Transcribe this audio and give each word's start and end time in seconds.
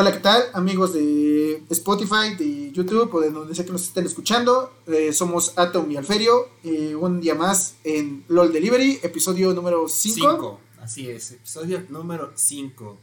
Hola, 0.00 0.12
¿qué 0.12 0.20
tal? 0.20 0.44
Amigos 0.54 0.94
de 0.94 1.62
Spotify, 1.68 2.34
de 2.38 2.72
YouTube 2.72 3.14
o 3.14 3.20
de 3.20 3.30
donde 3.30 3.54
sea 3.54 3.66
que 3.66 3.70
nos 3.70 3.82
estén 3.82 4.06
escuchando. 4.06 4.72
Eh, 4.86 5.12
somos 5.12 5.52
Atom 5.58 5.90
y 5.90 5.98
Alferio. 5.98 6.48
Eh, 6.64 6.94
un 6.94 7.20
día 7.20 7.34
más 7.34 7.74
en 7.84 8.24
LOL 8.28 8.50
Delivery, 8.50 9.00
episodio 9.02 9.52
número 9.52 9.86
5. 9.88 10.30
5, 10.32 10.60
así 10.80 11.10
es, 11.10 11.32
episodio 11.32 11.84
número 11.90 12.32
5. 12.34 12.98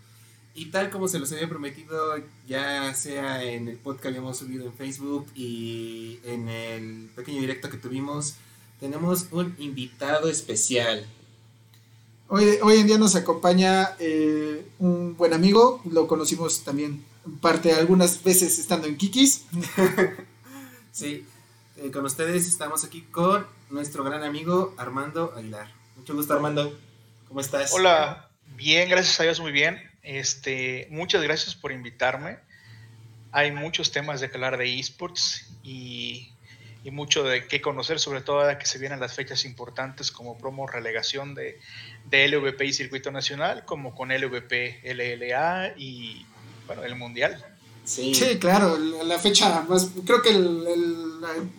Y 0.55 0.71
tal 0.71 0.89
como 0.89 1.07
se 1.07 1.19
los 1.19 1.31
había 1.33 1.47
prometido, 1.47 2.15
ya 2.47 2.91
sea 2.95 3.43
en 3.43 3.67
el 3.67 3.77
podcast 3.77 4.01
que 4.01 4.07
habíamos 4.07 4.37
subido 4.39 4.65
en 4.65 4.73
Facebook 4.73 5.27
y 5.35 6.19
en 6.23 6.49
el 6.49 7.11
pequeño 7.15 7.41
directo 7.41 7.69
que 7.69 7.77
tuvimos, 7.77 8.37
tenemos 8.79 9.27
un 9.29 9.53
invitado 9.59 10.29
especial. 10.29 11.05
Hoy, 12.29 12.57
hoy 12.61 12.79
en 12.79 12.87
día 12.87 12.97
nos 12.97 13.15
acompaña 13.15 13.95
eh, 13.99 14.67
un 14.79 15.15
buen 15.15 15.31
amigo, 15.31 15.81
lo 15.89 16.07
conocimos 16.07 16.65
también 16.65 17.05
parte 17.39 17.71
algunas 17.71 18.21
veces 18.21 18.59
estando 18.59 18.85
en 18.85 18.97
Kikis. 18.97 19.45
sí, 20.91 21.25
eh, 21.77 21.89
con 21.89 22.03
ustedes 22.03 22.45
estamos 22.45 22.83
aquí 22.83 23.03
con 23.03 23.47
nuestro 23.69 24.03
gran 24.03 24.23
amigo 24.23 24.75
Armando 24.77 25.33
Aguilar. 25.37 25.71
Mucho 25.95 26.15
gusto 26.15 26.33
Armando, 26.33 26.77
¿cómo 27.29 27.39
estás? 27.39 27.71
Hola, 27.73 28.29
bien, 28.57 28.89
gracias 28.89 29.17
a 29.21 29.23
Dios, 29.23 29.39
muy 29.39 29.53
bien. 29.53 29.79
Este, 30.03 30.89
muchas 30.91 31.21
gracias 31.23 31.55
por 31.55 31.71
invitarme. 31.71 32.39
Hay 33.31 33.53
muchos 33.53 33.93
temas 33.93 34.19
de 34.19 34.27
hablar 34.27 34.57
de 34.57 34.77
esports 34.77 35.45
y 35.63 36.33
y 36.87 36.91
mucho 36.91 37.25
de 37.25 37.47
qué 37.47 37.59
conocer, 37.59 37.99
sobre 37.99 38.21
todo 38.21 38.39
ahora 38.39 38.57
que 38.57 38.65
se 38.65 38.79
vienen 38.79 39.01
las 39.01 39.13
fechas 39.13 39.43
importantes 39.43 40.09
como 40.09 40.37
promo 40.37 40.67
relegación 40.67 41.35
de, 41.35 41.59
de 42.09 42.29
LVP 42.29 42.65
y 42.65 42.71
Circuito 42.71 43.11
Nacional, 43.11 43.65
como 43.65 43.93
con 43.93 44.07
LVP, 44.07 44.83
LLA 44.85 45.73
y 45.75 46.25
bueno, 46.65 46.85
el 46.85 46.95
Mundial. 46.95 47.43
Sí, 47.83 48.15
sí 48.15 48.37
claro, 48.39 48.77
la 49.03 49.19
fecha 49.19 49.65
más, 49.67 49.89
creo 50.05 50.21
que 50.21 50.31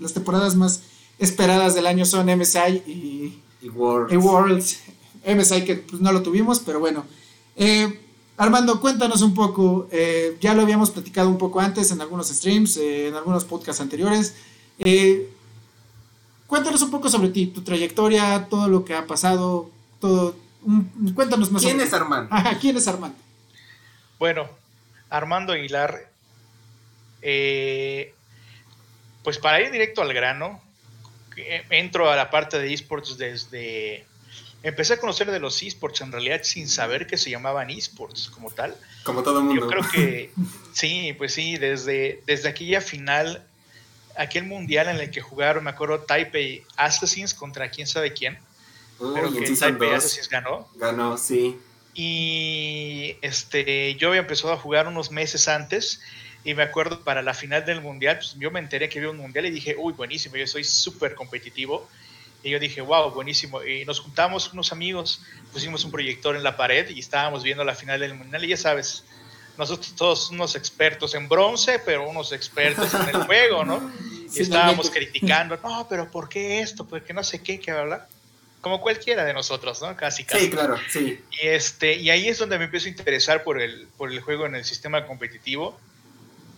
las 0.01 0.15
temporadas 0.15 0.56
más 0.56 0.81
esperadas 1.19 1.75
del 1.75 1.87
año 1.87 2.06
son 2.06 2.25
MSI 2.34 2.83
y, 2.87 3.43
y 3.61 3.69
Worlds. 3.69 4.81
MSI 5.27 5.62
que 5.67 5.77
pues, 5.77 6.01
no 6.01 6.11
lo 6.11 6.23
tuvimos, 6.23 6.61
pero 6.61 6.81
bueno. 6.81 7.05
Eh, 7.55 8.01
Armando, 8.39 8.81
cuéntanos 8.81 9.21
un 9.21 9.34
poco, 9.34 9.89
eh, 9.91 10.39
ya 10.41 10.55
lo 10.55 10.62
habíamos 10.62 10.91
platicado 10.91 11.29
un 11.29 11.37
poco 11.37 11.61
antes 11.61 11.91
en 11.91 12.01
algunos 12.01 12.29
streams, 12.29 12.79
eh, 12.79 13.09
en 13.09 13.15
algunos 13.15 13.45
podcasts 13.45 13.83
anteriores, 13.83 14.34
eh, 14.79 15.29
cuéntanos 16.47 16.83
un 16.83 16.91
poco 16.91 17.09
sobre 17.09 17.29
ti, 17.29 17.47
tu 17.47 17.62
trayectoria, 17.62 18.47
todo 18.48 18.69
lo 18.69 18.84
que 18.84 18.95
ha 18.95 19.07
pasado, 19.07 19.71
todo. 20.01 20.37
cuéntanos 21.15 21.51
más. 21.51 21.62
¿Quién 21.62 21.81
es 21.81 21.93
Armando? 21.93 22.34
¿quién 22.61 22.77
es 22.77 22.89
Armando? 22.89 23.19
Bueno, 24.19 24.49
Armando 25.11 25.53
Aguilar, 25.53 26.11
eh, 27.23 28.15
pues 29.23 29.39
para 29.39 29.61
ir 29.61 29.71
directo 29.71 30.03
al 30.03 30.12
grano, 30.12 30.61
entro 31.71 32.11
a 32.11 32.17
la 32.17 32.31
parte 32.31 32.59
de 32.59 32.73
esports 32.73 33.17
desde... 33.19 34.06
Empecé 34.65 34.95
a 34.95 34.99
conocer 34.99 35.31
de 35.31 35.39
los 35.39 35.62
esports 35.62 36.01
en 36.01 36.11
realidad 36.11 36.41
sin 36.43 36.69
saber 36.69 37.06
que 37.06 37.17
se 37.17 37.31
llamaban 37.31 37.71
esports 37.71 38.29
como 38.29 38.51
tal. 38.51 38.77
Como 39.05 39.23
todo 39.23 39.39
el 39.39 39.45
mundo. 39.45 39.62
Yo 39.62 39.69
creo 39.69 39.89
que 39.89 40.33
sí, 40.73 41.15
pues 41.17 41.33
sí, 41.33 41.56
desde, 41.56 42.23
desde 42.27 42.49
aquella 42.49 42.81
final 42.81 43.48
aquel 44.19 44.45
mundial 44.45 44.89
en 44.89 44.97
el 44.97 45.11
que 45.11 45.21
jugaron, 45.21 45.65
me 45.65 45.71
acuerdo, 45.71 46.01
Taipei 46.01 46.65
Assassins 46.77 47.33
contra 47.33 47.71
quién 47.71 47.87
sabe 47.87 48.13
quién. 48.13 48.39
pero 48.99 49.33
que 49.33 49.51
Taipei 49.55 49.95
Assassins 49.95 50.29
ganó. 50.29 50.69
Ganó, 50.77 51.17
sí. 51.17 51.59
Y 51.95 53.17
este, 53.23 53.95
yo 53.97 54.09
había 54.09 54.21
empezado 54.21 54.53
a 54.53 54.57
jugar 54.57 54.87
unos 54.87 55.11
meses 55.11 55.49
antes 55.49 56.01
y 56.45 56.55
me 56.55 56.63
acuerdo 56.63 57.03
para 57.03 57.23
la 57.23 57.35
final 57.35 57.65
del 57.65 57.81
mundial, 57.81 58.17
pues 58.19 58.37
yo 58.39 58.51
me 58.51 58.61
enteré 58.61 58.89
que 58.89 58.99
había 58.99 59.11
un 59.11 59.17
mundial 59.17 59.47
y 59.47 59.51
dije, 59.51 59.75
uy, 59.77 59.93
buenísimo, 59.93 60.37
yo 60.37 60.47
soy 60.47 60.65
súper 60.65 61.15
competitivo. 61.15 61.89
Y 62.43 62.51
yo 62.51 62.61
dije, 62.61 62.81
wow, 62.81 63.11
buenísimo. 63.11 63.65
Y 63.65 63.84
nos 63.84 63.99
juntamos 63.99 64.53
unos 64.53 64.71
amigos, 64.73 65.23
pusimos 65.53 65.84
un 65.84 65.91
proyector 65.91 66.37
en 66.37 66.45
la 66.45 66.57
pared 66.57 66.89
y 66.89 67.01
estábamos 67.01 67.43
viendo 67.43 67.65
la 67.65 67.75
final 67.75 67.99
del 67.99 68.15
mundial. 68.15 68.45
Y 68.45 68.49
ya 68.49 68.57
sabes, 68.57 69.05
nosotros 69.59 69.93
todos 69.97 70.31
unos 70.31 70.55
expertos 70.55 71.15
en 71.15 71.28
bronce, 71.28 71.81
pero 71.81 72.09
unos 72.09 72.33
expertos 72.33 72.95
en 72.95 73.09
el 73.09 73.17
juego, 73.27 73.65
¿no? 73.65 73.91
Y 74.34 74.43
estábamos 74.43 74.91
criticando, 74.91 75.59
no, 75.62 75.87
pero 75.89 76.11
¿por 76.11 76.28
qué 76.28 76.61
esto? 76.61 76.87
Porque 76.87 77.12
no 77.12 77.25
sé 77.25 77.43
qué, 77.43 77.59
qué 77.61 77.71
habla. 77.71 78.06
Como 78.61 78.81
cualquiera 78.81 79.25
de 79.25 79.33
nosotros, 79.33 79.81
¿no? 79.81 79.97
Casi, 79.97 80.25
casi. 80.25 80.47
Sí, 80.47 80.50
claro, 80.50 80.77
sí. 80.89 81.21
Y, 81.31 81.47
este, 81.47 81.94
y 81.94 82.11
ahí 82.11 82.28
es 82.28 82.39
donde 82.39 82.59
me 82.59 82.65
empiezo 82.65 82.87
a 82.87 82.91
interesar 82.91 83.44
por 83.44 83.61
el, 83.61 83.87
por 83.97 84.12
el 84.12 84.21
juego 84.21 84.47
en 84.47 84.56
el 84.56 84.65
sistema 84.65 85.06
competitivo. 85.06 85.78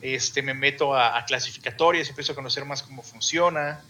Este, 0.00 0.40
me 0.42 0.54
meto 0.54 0.94
a, 0.94 1.18
a 1.18 1.24
clasificatorias, 1.26 2.08
empiezo 2.08 2.32
a 2.32 2.34
conocer 2.34 2.64
más 2.64 2.82
cómo 2.82 3.02
funciona. 3.02 3.80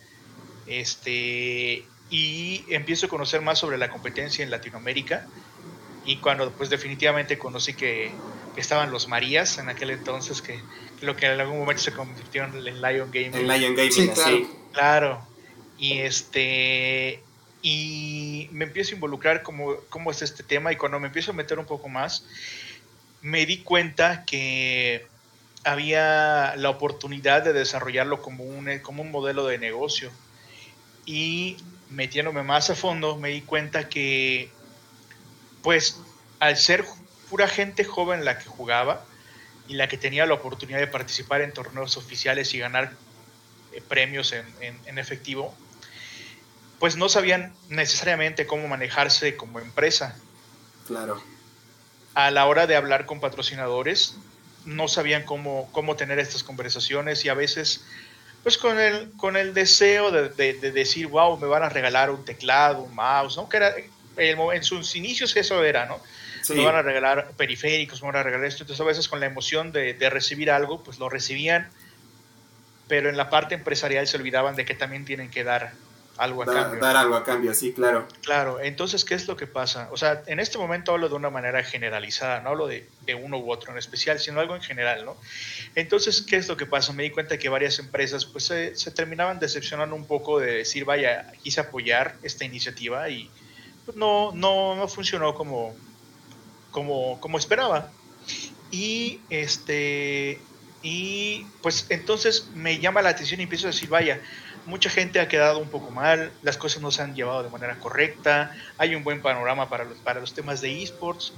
Este, 0.67 1.85
y 2.11 2.65
empiezo 2.69 3.07
a 3.07 3.09
conocer 3.09 3.41
más 3.41 3.59
sobre 3.59 3.79
la 3.79 3.89
competencia 3.89 4.43
en 4.43 4.51
Latinoamérica. 4.51 5.27
Y 6.05 6.17
cuando 6.17 6.51
pues 6.53 6.69
definitivamente 6.71 7.39
conocí 7.39 7.75
que, 7.75 8.13
que 8.55 8.61
estaban 8.61 8.91
los 8.91 9.07
Marías 9.07 9.59
en 9.59 9.69
aquel 9.69 9.91
entonces, 9.91 10.43
que 10.43 10.61
lo 11.01 11.17
que 11.17 11.27
en 11.27 11.41
algún 11.41 11.59
momento 11.59 11.83
se 11.83 11.93
convirtió 11.93 12.45
en 12.45 12.65
Lion 12.65 13.11
Gaming. 13.11 13.35
En 13.35 13.49
Lion 13.49 13.75
Gaming, 13.75 13.93
sí, 13.93 14.09
claro. 14.09 14.49
claro. 14.73 15.27
Y 15.79 15.99
este 15.99 17.23
y 17.63 18.49
me 18.53 18.65
empiezo 18.65 18.93
a 18.93 18.95
involucrar 18.95 19.43
como 19.43 19.77
cómo 19.89 20.11
es 20.11 20.23
este 20.23 20.43
tema 20.43 20.73
y 20.73 20.77
cuando 20.77 20.99
me 20.99 21.09
empiezo 21.09 21.33
a 21.33 21.35
meter 21.35 21.59
un 21.59 21.67
poco 21.67 21.89
más 21.89 22.25
me 23.21 23.45
di 23.45 23.59
cuenta 23.59 24.25
que 24.25 25.07
había 25.65 26.55
la 26.57 26.71
oportunidad 26.71 27.43
de 27.43 27.53
desarrollarlo 27.53 28.23
como 28.23 28.45
un, 28.45 28.79
como 28.79 29.03
un 29.03 29.11
modelo 29.11 29.47
de 29.47 29.59
negocio 29.59 30.11
y 31.05 31.59
metiéndome 31.91 32.43
más 32.43 32.71
a 32.71 32.75
fondo 32.75 33.17
me 33.17 33.29
di 33.29 33.43
cuenta 33.43 33.91
que 33.91 34.49
pues 35.63 36.01
al 36.39 36.57
ser 36.57 36.85
pura 37.29 37.47
gente 37.47 37.85
joven 37.85 38.25
la 38.25 38.39
que 38.39 38.47
jugaba 38.47 39.05
y 39.71 39.75
la 39.75 39.87
que 39.87 39.97
tenía 39.97 40.27
la 40.27 40.35
oportunidad 40.35 40.81
de 40.81 40.89
participar 40.89 41.43
en 41.43 41.53
torneos 41.53 41.97
oficiales 41.97 42.53
y 42.55 42.59
ganar 42.59 42.93
eh, 43.73 43.81
premios 43.81 44.33
en, 44.33 44.45
en, 44.61 44.99
efectivo, 44.99 45.55
pues 46.81 46.97
no 46.97 47.09
sabían 47.09 47.55
necesariamente 47.69 48.49
cómo 48.49 48.67
manejarse 48.67 49.37
como 49.37 49.61
empresa. 49.61 50.17
Claro. 50.89 51.23
A 52.15 52.33
la 52.33 52.47
hora 52.47 52.67
de 52.67 52.75
hablar 52.75 53.07
con 53.07 53.21
patrocinadores, 53.21 54.17
no 54.65 54.89
sabían 54.89 55.23
cómo, 55.23 55.69
cómo 55.71 55.95
tener 55.95 56.19
estas 56.19 56.43
conversaciones 56.43 57.25
y 57.25 57.29
a 57.29 57.35
veces, 57.35 57.85
pues 58.43 58.59
con 58.59 58.81
el, 58.81 59.13
con 59.13 59.37
el 59.37 59.55
deseo 59.55 60.11
de, 60.11 60.31
de, 60.31 60.73
decir, 60.73 61.07
wow, 61.07 61.39
me 61.39 61.47
van 61.47 61.63
a 61.63 61.69
regalar 61.69 62.11
un 62.11 62.25
teclado, 62.25 62.83
un 62.83 62.95
mouse, 62.97 63.37
¿no? 63.37 63.49
Que 63.49 63.59
era, 63.59 63.73
en 64.17 64.65
sus 64.65 64.97
inicios 64.97 65.37
eso 65.37 65.63
era, 65.63 65.87
¿no? 65.87 66.01
Me 66.49 66.65
van 66.65 66.77
a 66.77 66.83
regalar 66.83 67.33
periféricos, 67.37 68.03
me 68.03 68.09
van 68.09 68.17
a 68.17 68.23
regalar 68.23 68.47
esto. 68.47 68.63
Entonces 68.63 68.81
a 68.81 68.87
veces 68.87 69.09
con 69.09 69.21
la 69.21 69.27
emoción 69.27 69.73
de, 69.73 69.95
de, 69.95 70.11
recibir 70.11 70.51
algo, 70.51 70.83
pues 70.83 70.99
lo 70.99 71.09
recibían, 71.09 71.69
pero 72.89 73.09
en 73.09 73.17
la 73.17 73.31
parte 73.31 73.55
empresarial 73.55 74.07
se 74.07 74.17
olvidaban 74.17 74.57
de 74.57 74.65
que 74.65 74.75
también 74.75 75.05
tienen 75.05 75.31
que 75.31 75.45
dar 75.45 75.73
algo 76.21 76.43
a 76.43 76.47
cambio. 76.47 76.81
Dar 76.81 76.97
algo 76.97 77.15
a 77.15 77.25
cambio, 77.25 77.55
sí, 77.55 77.73
claro. 77.73 78.07
Claro, 78.23 78.61
entonces, 78.61 79.07
¿qué 79.07 79.15
es 79.15 79.27
lo 79.27 79.37
que 79.37 79.47
pasa? 79.47 79.89
O 79.91 79.97
sea, 79.97 80.23
en 80.27 80.39
este 80.39 80.59
momento 80.59 80.93
hablo 80.93 81.09
de 81.09 81.15
una 81.15 81.31
manera 81.31 81.63
generalizada, 81.63 82.41
no 82.41 82.51
hablo 82.51 82.67
de, 82.67 82.87
de 83.07 83.15
uno 83.15 83.39
u 83.39 83.51
otro 83.51 83.73
en 83.73 83.79
especial, 83.79 84.19
sino 84.19 84.39
algo 84.39 84.55
en 84.55 84.61
general, 84.61 85.07
¿no? 85.07 85.17
Entonces, 85.75 86.21
¿qué 86.21 86.37
es 86.37 86.47
lo 86.47 86.59
que 86.59 86.67
pasa? 86.67 86.93
Me 86.93 87.05
di 87.05 87.11
cuenta 87.11 87.39
que 87.39 87.49
varias 87.49 87.79
empresas 87.79 88.27
pues 88.27 88.45
se, 88.45 88.77
se 88.77 88.91
terminaban 88.91 89.39
decepcionando 89.39 89.97
un 89.97 90.07
poco 90.07 90.39
de 90.39 90.57
decir, 90.57 90.85
vaya, 90.85 91.33
quise 91.43 91.61
apoyar 91.61 92.17
esta 92.23 92.45
iniciativa 92.45 93.09
y 93.09 93.31
pues, 93.87 93.97
no, 93.97 94.33
no, 94.35 94.77
no 94.77 94.89
funcionó 94.89 95.35
como, 95.35 95.75
como, 96.71 97.21
como 97.21 97.39
esperaba. 97.39 97.91
Y 98.71 99.21
este 99.31 100.41
y 100.83 101.47
pues 101.63 101.87
entonces 101.91 102.49
me 102.55 102.79
llama 102.79 103.03
la 103.03 103.11
atención 103.11 103.41
y 103.41 103.43
empiezo 103.43 103.67
a 103.67 103.71
decir, 103.71 103.89
vaya, 103.89 104.21
mucha 104.67 104.89
gente 104.89 105.21
ha 105.21 105.29
quedado 105.29 105.59
un 105.59 105.69
poco 105.69 105.91
mal, 105.91 106.33
las 106.43 106.57
cosas 106.57 106.81
no 106.81 106.91
se 106.91 107.03
han 107.03 107.15
llevado 107.15 107.43
de 107.43 107.51
manera 107.51 107.79
correcta, 107.79 108.57
hay 108.79 108.95
un 108.95 109.05
buen 109.05 109.21
panorama 109.21 109.69
para 109.69 109.85
los, 109.85 109.99
para 109.99 110.21
los 110.21 110.33
temas 110.33 110.61
de 110.61 110.83
esports, 110.83 111.33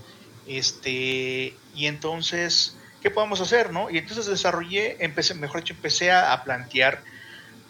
este, 0.47 1.57
y 1.75 1.87
entonces, 1.87 2.77
¿qué 3.01 3.11
podemos 3.11 3.41
hacer? 3.41 3.73
No? 3.73 3.91
Y 3.91 3.99
entonces 3.99 4.27
desarrollé, 4.27 5.05
empecé, 5.05 5.35
mejor 5.35 5.61
dicho, 5.61 5.75
empecé 5.75 6.13
a, 6.13 6.41
plantear 6.45 7.03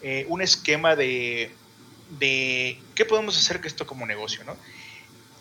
eh, 0.01 0.25
un 0.29 0.41
esquema 0.41 0.95
de, 0.95 1.51
de 2.19 2.79
qué 2.93 3.05
podemos 3.05 3.37
hacer 3.37 3.61
que 3.61 3.67
esto 3.67 3.87
como 3.87 4.05
negocio, 4.05 4.43
¿no? 4.43 4.57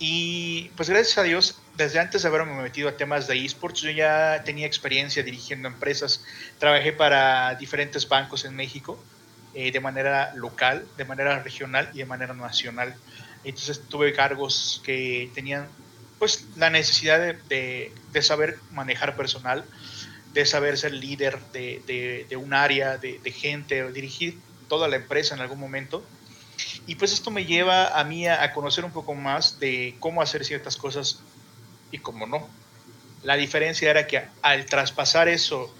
Y 0.04 0.70
pues 0.70 0.90
gracias 0.90 1.16
a 1.18 1.22
Dios, 1.22 1.60
desde 1.76 2.00
antes 2.00 2.22
de 2.22 2.28
haberme 2.28 2.60
metido 2.60 2.88
a 2.88 2.96
temas 2.96 3.28
de 3.28 3.44
esports, 3.44 3.82
yo 3.82 3.90
ya 3.92 4.42
tenía 4.44 4.66
experiencia 4.66 5.22
dirigiendo 5.22 5.68
empresas. 5.68 6.24
Trabajé 6.58 6.92
para 6.92 7.54
diferentes 7.54 8.08
bancos 8.08 8.44
en 8.44 8.56
México 8.56 9.00
eh, 9.54 9.70
de 9.70 9.78
manera 9.78 10.34
local, 10.34 10.84
de 10.96 11.04
manera 11.04 11.40
regional 11.40 11.88
y 11.94 11.98
de 11.98 12.04
manera 12.04 12.34
nacional. 12.34 12.96
Entonces 13.44 13.80
tuve 13.88 14.12
cargos 14.12 14.82
que 14.84 15.30
tenían 15.36 15.68
pues 16.18 16.46
la 16.56 16.68
necesidad 16.68 17.20
de, 17.20 17.92
de, 18.12 18.22
saber 18.22 18.58
manejar 18.72 19.14
personal, 19.14 19.64
de 20.32 20.44
saber 20.46 20.78
ser 20.78 20.94
líder 20.94 21.38
de, 21.52 22.26
de, 22.28 22.36
un 22.36 22.54
área, 22.54 22.98
de, 22.98 23.20
de 23.22 23.30
gente, 23.30 23.92
dirigir 23.92 24.36
toda 24.68 24.88
la 24.88 24.96
empresa 24.96 25.36
en 25.36 25.42
algún 25.42 25.60
momento. 25.60 26.04
Y 26.86 26.96
pues 26.96 27.12
esto 27.12 27.30
me 27.30 27.44
lleva 27.44 27.98
a 27.98 28.04
mí 28.04 28.26
a, 28.26 28.52
conocer 28.52 28.84
un 28.84 28.92
poco 28.92 29.14
más 29.14 29.58
de 29.60 29.94
cómo 30.00 30.22
hacer 30.22 30.44
ciertas 30.44 30.76
cosas 30.76 31.20
y 31.90 31.98
cómo 31.98 32.26
no. 32.26 32.48
La 33.22 33.36
diferencia 33.36 33.90
era 33.90 34.06
que 34.06 34.24
al 34.42 34.66
traspasar 34.66 35.28
eso 35.28 35.72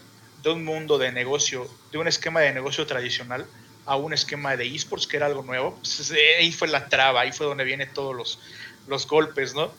de 0.43 0.51
un 0.51 0.65
mundo 0.65 0.99
de 0.99 1.13
negocio, 1.13 1.69
de 1.91 1.99
un 1.99 2.09
esquema 2.09 2.41
de 2.41 2.53
negocio 2.53 2.87
tradicional 2.87 3.47
a 3.85 3.97
un 3.97 4.13
esquema 4.13 4.57
de 4.57 4.67
esports, 4.67 5.07
que 5.07 5.17
era 5.17 5.27
algo 5.27 5.43
nuevo, 5.43 5.77
pues 5.77 6.13
ahí 6.39 6.53
fue 6.53 6.69
la 6.69 6.89
traba, 6.89 7.23
ahí 7.23 7.33
fue 7.33 7.47
donde 7.47 7.65
vienen 7.65 7.93
todos 7.93 8.15
los, 8.15 8.39
los 8.87 9.09
golpes, 9.09 9.55
¿no? 9.55 9.73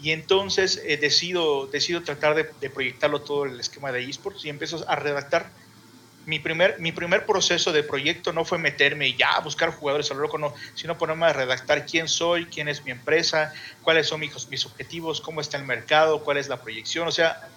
Y 0.00 0.12
entonces 0.12 0.80
eh, 0.84 0.96
decido, 0.96 1.66
decido 1.66 2.02
tratar 2.04 2.36
de, 2.36 2.48
de, 2.60 2.70
proyectarlo 2.70 3.22
todo 3.22 3.46
el 3.46 3.58
esquema 3.58 3.90
de 3.90 4.04
esports 4.04 4.44
y 4.44 4.48
empiezo 4.48 4.88
a 4.88 4.94
redactar 4.94 5.50
mi 6.28 6.38
primer, 6.38 6.78
mi 6.78 6.92
primer 6.92 7.24
proceso 7.24 7.72
de 7.72 7.82
proyecto 7.82 8.34
no 8.34 8.44
fue 8.44 8.58
meterme 8.58 9.08
y 9.08 9.16
ya 9.16 9.40
buscar 9.40 9.70
jugadores 9.70 10.10
a 10.10 10.14
lo 10.14 10.20
loco, 10.20 10.36
no, 10.36 10.52
sino 10.74 10.98
ponerme 10.98 11.24
a 11.24 11.32
redactar 11.32 11.86
quién 11.86 12.06
soy, 12.06 12.44
quién 12.44 12.68
es 12.68 12.84
mi 12.84 12.90
empresa, 12.90 13.50
cuáles 13.80 14.08
son 14.08 14.20
mis, 14.20 14.46
mis 14.50 14.66
objetivos, 14.66 15.22
cómo 15.22 15.40
está 15.40 15.56
el 15.56 15.64
mercado, 15.64 16.22
cuál 16.22 16.36
es 16.36 16.48
la 16.48 16.60
proyección, 16.60 17.08
o 17.08 17.12
sea, 17.12 17.48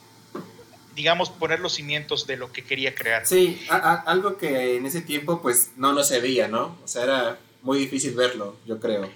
digamos, 0.95 1.29
poner 1.29 1.59
los 1.59 1.73
cimientos 1.73 2.25
de 2.27 2.37
lo 2.37 2.53
que 2.53 2.63
quería 2.63 2.95
crear. 2.95 3.27
Sí, 3.27 3.61
algo 3.69 4.37
que 4.37 4.77
en 4.77 4.85
ese 4.85 5.01
tiempo 5.01 5.41
pues 5.41 5.71
no 5.75 5.91
lo 5.91 6.05
se 6.05 6.21
veía, 6.21 6.47
¿no? 6.47 6.77
O 6.81 6.87
sea, 6.87 7.03
era 7.03 7.39
muy 7.63 7.77
difícil 7.77 8.13
verlo, 8.15 8.55
yo 8.65 8.79
creo. 8.79 9.11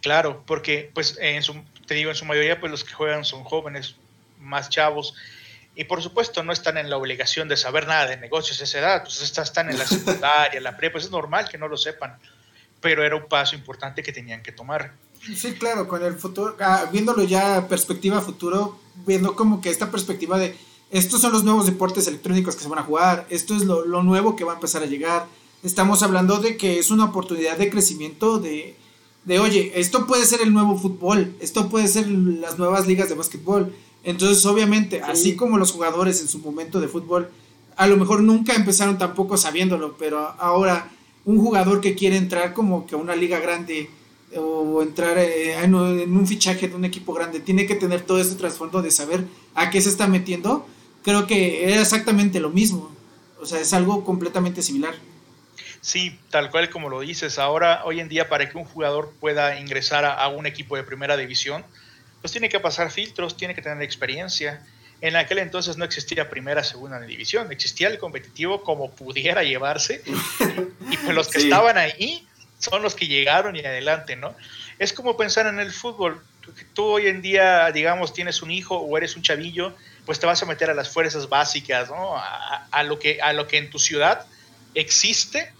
Claro, 0.00 0.44
porque 0.46 0.92
pues 0.94 1.18
en 1.20 1.42
su, 1.42 1.56
te 1.88 1.94
digo, 1.94 2.10
en 2.10 2.16
su 2.16 2.24
mayoría 2.24 2.60
pues 2.60 2.70
los 2.70 2.84
que 2.84 2.92
juegan 2.92 3.24
son 3.24 3.42
jóvenes, 3.42 3.96
más 4.38 4.70
chavos, 4.70 5.16
y 5.76 5.84
por 5.84 6.02
supuesto 6.02 6.42
no 6.42 6.52
están 6.52 6.78
en 6.78 6.88
la 6.88 6.96
obligación 6.96 7.48
de 7.48 7.56
saber 7.56 7.86
nada 7.86 8.06
de 8.06 8.16
negocios 8.16 8.60
a 8.60 8.64
esa 8.64 8.78
edad, 8.78 9.02
pues 9.02 9.20
están 9.22 9.70
en 9.70 9.78
la 9.78 9.86
secundaria, 9.86 10.60
la 10.60 10.76
prepa, 10.76 10.94
pues 10.94 11.04
es 11.04 11.10
normal 11.10 11.48
que 11.48 11.58
no 11.58 11.68
lo 11.68 11.76
sepan, 11.76 12.16
pero 12.80 13.04
era 13.04 13.16
un 13.16 13.28
paso 13.28 13.56
importante 13.56 14.02
que 14.02 14.12
tenían 14.12 14.42
que 14.42 14.52
tomar. 14.52 14.92
Sí, 15.36 15.54
claro, 15.54 15.88
con 15.88 16.04
el 16.04 16.14
futuro, 16.14 16.56
ah, 16.60 16.86
viéndolo 16.92 17.24
ya 17.24 17.66
perspectiva 17.66 18.20
futuro, 18.20 18.78
viendo 19.06 19.34
como 19.34 19.60
que 19.60 19.70
esta 19.70 19.90
perspectiva 19.90 20.38
de 20.38 20.56
estos 20.90 21.20
son 21.20 21.32
los 21.32 21.42
nuevos 21.42 21.66
deportes 21.66 22.06
electrónicos 22.06 22.54
que 22.54 22.62
se 22.62 22.68
van 22.68 22.78
a 22.78 22.82
jugar, 22.82 23.26
esto 23.30 23.56
es 23.56 23.64
lo, 23.64 23.84
lo 23.84 24.02
nuevo 24.02 24.36
que 24.36 24.44
va 24.44 24.52
a 24.52 24.56
empezar 24.56 24.82
a 24.82 24.86
llegar, 24.86 25.26
estamos 25.64 26.02
hablando 26.02 26.38
de 26.38 26.56
que 26.56 26.78
es 26.78 26.90
una 26.90 27.06
oportunidad 27.06 27.56
de 27.56 27.70
crecimiento 27.70 28.38
de, 28.38 28.76
de, 29.24 29.40
oye, 29.40 29.72
esto 29.74 30.06
puede 30.06 30.26
ser 30.26 30.42
el 30.42 30.52
nuevo 30.52 30.78
fútbol, 30.78 31.34
esto 31.40 31.68
puede 31.68 31.88
ser 31.88 32.06
las 32.08 32.58
nuevas 32.58 32.86
ligas 32.86 33.08
de 33.08 33.14
básquetbol, 33.14 33.74
entonces, 34.04 34.44
obviamente, 34.44 35.00
así 35.02 35.34
como 35.34 35.56
los 35.56 35.72
jugadores 35.72 36.20
en 36.20 36.28
su 36.28 36.38
momento 36.38 36.80
de 36.80 36.88
fútbol, 36.88 37.30
a 37.76 37.86
lo 37.86 37.96
mejor 37.96 38.22
nunca 38.22 38.54
empezaron 38.54 38.98
tampoco 38.98 39.36
sabiéndolo, 39.36 39.96
pero 39.98 40.18
ahora 40.38 40.90
un 41.24 41.38
jugador 41.38 41.80
que 41.80 41.94
quiere 41.94 42.16
entrar 42.16 42.52
como 42.52 42.86
que 42.86 42.94
a 42.94 42.98
una 42.98 43.16
liga 43.16 43.38
grande 43.38 43.90
o 44.36 44.82
entrar 44.82 45.16
eh, 45.16 45.62
en 45.62 45.74
un 45.74 46.26
fichaje 46.26 46.68
de 46.68 46.74
un 46.74 46.84
equipo 46.84 47.14
grande, 47.14 47.40
tiene 47.40 47.66
que 47.66 47.76
tener 47.76 48.02
todo 48.02 48.20
este 48.20 48.34
trasfondo 48.34 48.82
de 48.82 48.90
saber 48.90 49.24
a 49.54 49.70
qué 49.70 49.80
se 49.80 49.88
está 49.88 50.06
metiendo, 50.06 50.66
creo 51.02 51.26
que 51.26 51.72
era 51.72 51.80
exactamente 51.80 52.40
lo 52.40 52.50
mismo. 52.50 52.90
O 53.40 53.46
sea, 53.46 53.60
es 53.60 53.72
algo 53.72 54.04
completamente 54.04 54.62
similar. 54.62 54.94
Sí, 55.80 56.18
tal 56.30 56.50
cual 56.50 56.70
como 56.70 56.88
lo 56.88 57.00
dices. 57.00 57.38
Ahora, 57.38 57.82
hoy 57.84 58.00
en 58.00 58.08
día, 58.08 58.28
para 58.28 58.50
que 58.50 58.58
un 58.58 58.64
jugador 58.64 59.12
pueda 59.20 59.60
ingresar 59.60 60.04
a 60.04 60.28
un 60.28 60.46
equipo 60.46 60.76
de 60.76 60.82
primera 60.82 61.16
división, 61.16 61.64
pues 62.24 62.32
tiene 62.32 62.48
que 62.48 62.58
pasar 62.58 62.90
filtros, 62.90 63.36
tiene 63.36 63.54
que 63.54 63.60
tener 63.60 63.82
experiencia. 63.82 64.62
En 65.02 65.14
aquel 65.14 65.40
entonces 65.40 65.76
no 65.76 65.84
existía 65.84 66.30
primera, 66.30 66.64
segunda 66.64 66.98
división, 66.98 67.52
existía 67.52 67.88
el 67.88 67.98
competitivo 67.98 68.62
como 68.62 68.90
pudiera 68.92 69.42
llevarse 69.42 70.00
y 70.90 70.96
pues 70.96 71.14
los 71.14 71.28
que 71.28 71.40
estaban 71.40 71.76
ahí 71.76 72.26
son 72.58 72.80
los 72.80 72.94
que 72.94 73.08
llegaron 73.08 73.56
y 73.56 73.58
adelante, 73.58 74.16
¿no? 74.16 74.34
Es 74.78 74.94
como 74.94 75.18
pensar 75.18 75.46
en 75.48 75.60
el 75.60 75.70
fútbol. 75.70 76.24
Tú 76.72 76.84
hoy 76.84 77.08
en 77.08 77.20
día, 77.20 77.70
digamos, 77.72 78.14
tienes 78.14 78.40
un 78.40 78.50
hijo 78.50 78.78
o 78.78 78.96
eres 78.96 79.16
un 79.16 79.22
chavillo, 79.22 79.76
pues 80.06 80.18
te 80.18 80.24
vas 80.24 80.42
a 80.42 80.46
meter 80.46 80.70
a 80.70 80.74
las 80.74 80.88
fuerzas 80.88 81.28
básicas, 81.28 81.90
¿no? 81.90 82.14
A, 82.16 82.82
lo, 82.84 82.98
que, 82.98 83.20
a 83.20 83.34
lo 83.34 83.46
que 83.46 83.58
en 83.58 83.68
tu 83.68 83.78
ciudad 83.78 84.24
existe 84.74 85.52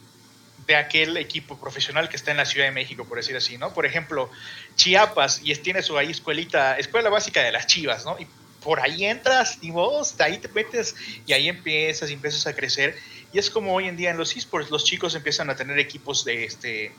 de 0.66 0.76
aquel 0.76 1.16
equipo 1.16 1.58
profesional 1.58 2.08
que 2.08 2.16
está 2.16 2.30
en 2.30 2.38
la 2.38 2.46
Ciudad 2.46 2.66
de 2.66 2.72
México, 2.72 3.04
por 3.04 3.18
decir 3.18 3.36
así, 3.36 3.58
¿no? 3.58 3.74
Por 3.74 3.86
ejemplo, 3.86 4.30
Chiapas 4.76 5.40
y 5.42 5.54
tiene 5.56 5.82
su 5.82 5.96
ahí 5.98 6.10
escuelita, 6.10 6.78
escuela 6.78 7.10
básica 7.10 7.42
de 7.42 7.52
las 7.52 7.66
Chivas, 7.66 8.04
¿no? 8.04 8.16
Y 8.18 8.26
por 8.64 8.80
ahí 8.80 9.04
entras 9.04 9.58
y 9.60 9.70
vos, 9.70 10.18
ahí 10.20 10.38
te 10.38 10.48
metes 10.48 10.96
y 11.26 11.34
ahí 11.34 11.48
empiezas 11.48 12.10
y 12.10 12.14
empiezas 12.14 12.46
a 12.46 12.54
crecer. 12.54 12.96
Y 13.32 13.38
es 13.38 13.50
como 13.50 13.74
hoy 13.74 13.88
en 13.88 13.96
día 13.96 14.10
en 14.10 14.16
los 14.16 14.34
esports, 14.36 14.70
los 14.70 14.84
chicos 14.84 15.14
empiezan 15.14 15.50
a 15.50 15.56
tener 15.56 15.78
equipos 15.78 16.24
de 16.24 16.44
este, 16.44 16.92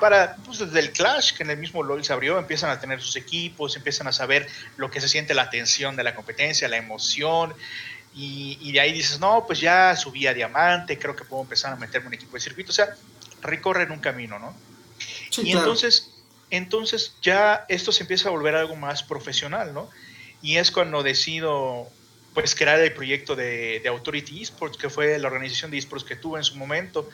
para, 0.00 0.36
pues 0.36 0.58
desde 0.58 0.80
el 0.80 0.92
Clash, 0.92 1.34
que 1.34 1.42
en 1.42 1.50
el 1.50 1.58
mismo 1.58 1.82
LOL 1.82 2.02
se 2.02 2.12
abrió, 2.12 2.38
empiezan 2.38 2.70
a 2.70 2.80
tener 2.80 3.02
sus 3.02 3.16
equipos, 3.16 3.76
empiezan 3.76 4.08
a 4.08 4.12
saber 4.12 4.48
lo 4.78 4.90
que 4.90 5.00
se 5.00 5.08
siente 5.08 5.34
la 5.34 5.50
tensión 5.50 5.94
de 5.94 6.02
la 6.02 6.14
competencia, 6.14 6.68
la 6.68 6.78
emoción. 6.78 7.54
Y, 8.14 8.58
y 8.60 8.72
de 8.72 8.80
ahí 8.80 8.92
dices, 8.92 9.18
no, 9.18 9.44
pues 9.46 9.60
ya 9.60 9.96
subí 9.96 10.26
a 10.26 10.34
diamante, 10.34 10.98
creo 10.98 11.16
que 11.16 11.24
puedo 11.24 11.42
empezar 11.42 11.72
a 11.72 11.76
meterme 11.76 12.08
en 12.08 12.14
equipo 12.14 12.34
de 12.34 12.40
circuito. 12.40 12.70
O 12.70 12.74
sea, 12.74 12.94
recorren 13.42 13.90
un 13.90 14.00
camino, 14.00 14.38
¿no? 14.38 14.54
y 15.42 15.50
entonces 15.50 16.14
entonces 16.50 17.14
ya 17.20 17.64
esto 17.68 17.90
se 17.90 18.04
empieza 18.04 18.28
a 18.28 18.32
volver 18.32 18.54
algo 18.54 18.76
más 18.76 19.02
profesional, 19.02 19.74
¿no? 19.74 19.90
Y 20.40 20.56
es 20.56 20.70
cuando 20.70 21.02
decido 21.02 21.88
pues 22.32 22.54
crear 22.54 22.80
el 22.80 22.92
proyecto 22.92 23.34
de, 23.34 23.80
de 23.80 23.88
Authority 23.88 24.42
Esports, 24.42 24.76
que 24.76 24.90
fue 24.90 25.18
la 25.18 25.28
organización 25.28 25.70
de 25.70 25.78
esports 25.78 26.04
que 26.04 26.16
tuve 26.16 26.38
en 26.38 26.44
su 26.44 26.56
momento. 26.56 27.08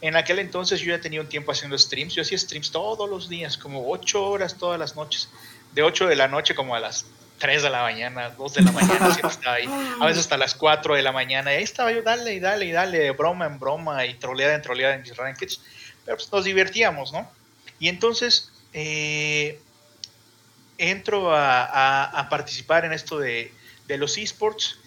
En 0.00 0.16
aquel 0.16 0.38
entonces 0.38 0.80
yo 0.80 0.94
ya 0.94 1.00
tenía 1.00 1.20
un 1.20 1.28
tiempo 1.28 1.52
haciendo 1.52 1.76
streams, 1.76 2.14
yo 2.14 2.22
hacía 2.22 2.38
streams 2.38 2.70
todos 2.70 3.08
los 3.08 3.28
días, 3.28 3.58
como 3.58 3.90
ocho 3.90 4.24
horas 4.24 4.56
todas 4.56 4.78
las 4.78 4.96
noches, 4.96 5.28
de 5.72 5.82
8 5.82 6.06
de 6.06 6.16
la 6.16 6.28
noche 6.28 6.54
como 6.54 6.74
a 6.74 6.80
las 6.80 7.04
3 7.40 7.62
de 7.62 7.70
la 7.70 7.82
mañana, 7.82 8.30
2 8.30 8.54
de 8.54 8.62
la 8.62 8.70
mañana, 8.70 9.08
estaba 9.08 9.56
ahí, 9.56 9.66
a 10.00 10.06
veces 10.06 10.20
hasta 10.20 10.36
las 10.36 10.54
4 10.54 10.94
de 10.94 11.02
la 11.02 11.10
mañana, 11.10 11.52
y 11.52 11.56
ahí 11.56 11.62
estaba 11.62 11.90
yo, 11.90 12.02
dale 12.02 12.34
y 12.34 12.38
dale 12.38 12.66
y 12.66 12.70
dale, 12.70 12.98
de 12.98 13.10
broma 13.12 13.46
en 13.46 13.58
broma 13.58 14.04
y 14.04 14.14
troleada 14.14 14.54
en 14.54 14.62
troleada 14.62 14.94
en 14.94 15.02
mis 15.02 15.16
rankings, 15.16 15.60
pero 16.04 16.18
pues 16.18 16.30
nos 16.30 16.44
divertíamos, 16.44 17.12
¿no? 17.12 17.28
Y 17.80 17.88
entonces 17.88 18.52
eh, 18.74 19.58
entro 20.76 21.34
a, 21.34 22.26
participar 22.30 22.84
en 22.84 22.92
esto 22.92 23.18
de, 23.18 23.52
los 23.88 24.16
esports 24.18 24.78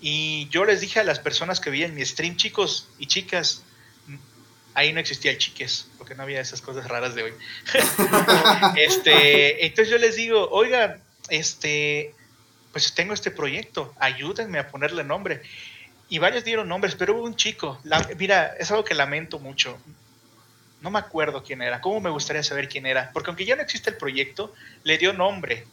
y 0.00 0.48
yo 0.48 0.64
les 0.64 0.80
dije 0.80 0.98
a 0.98 1.04
las 1.04 1.20
personas 1.20 1.60
que 1.60 1.70
veían 1.70 1.94
mi 1.94 2.04
stream, 2.04 2.36
chicos 2.36 2.88
y 2.98 3.06
chicas, 3.06 3.62
ahí 4.74 4.92
no 4.92 5.00
existía 5.00 5.30
el 5.30 5.38
chiques, 5.38 5.88
porque 5.98 6.14
no 6.14 6.22
había 6.22 6.40
esas 6.40 6.62
cosas 6.62 6.88
raras 6.88 7.14
de 7.14 7.24
hoy. 7.24 7.32
este, 8.76 9.66
entonces 9.66 9.90
yo 9.90 9.98
les 9.98 10.16
digo, 10.16 10.48
oigan, 10.50 11.02
este, 11.28 12.14
pues 12.72 12.94
tengo 12.94 13.14
este 13.14 13.30
proyecto, 13.30 13.94
ayúdenme 13.98 14.58
a 14.58 14.68
ponerle 14.68 15.04
nombre. 15.04 15.42
Y 16.08 16.18
varios 16.18 16.44
dieron 16.44 16.68
nombres, 16.68 16.94
pero 16.94 17.14
hubo 17.14 17.24
un 17.24 17.36
chico, 17.36 17.80
mira, 18.16 18.54
es 18.58 18.70
algo 18.70 18.84
que 18.84 18.94
lamento 18.94 19.38
mucho 19.38 19.78
no 20.80 20.90
me 20.90 20.98
acuerdo 20.98 21.42
quién 21.42 21.62
era, 21.62 21.80
cómo 21.80 22.00
me 22.00 22.10
gustaría 22.10 22.42
saber 22.42 22.68
quién 22.68 22.86
era, 22.86 23.10
porque 23.12 23.30
aunque 23.30 23.44
ya 23.44 23.56
no 23.56 23.62
existe 23.62 23.90
el 23.90 23.96
proyecto, 23.96 24.54
le 24.84 24.98
dio 24.98 25.12
nombre. 25.12 25.66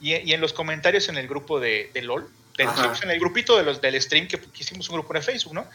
Y, 0.00 0.14
y 0.14 0.32
en 0.32 0.40
los 0.40 0.52
comentarios 0.52 1.08
en 1.08 1.16
el 1.16 1.28
grupo 1.28 1.60
de, 1.60 1.90
de 1.92 2.02
LOL, 2.02 2.28
en 2.58 3.10
el 3.10 3.18
grupito 3.18 3.56
de 3.56 3.64
los, 3.64 3.80
del 3.80 4.00
stream 4.00 4.28
que, 4.28 4.38
hicimos 4.58 4.88
un 4.88 4.96
grupo 4.96 5.14
de 5.14 5.22
Facebook, 5.22 5.54
¿no? 5.54 5.66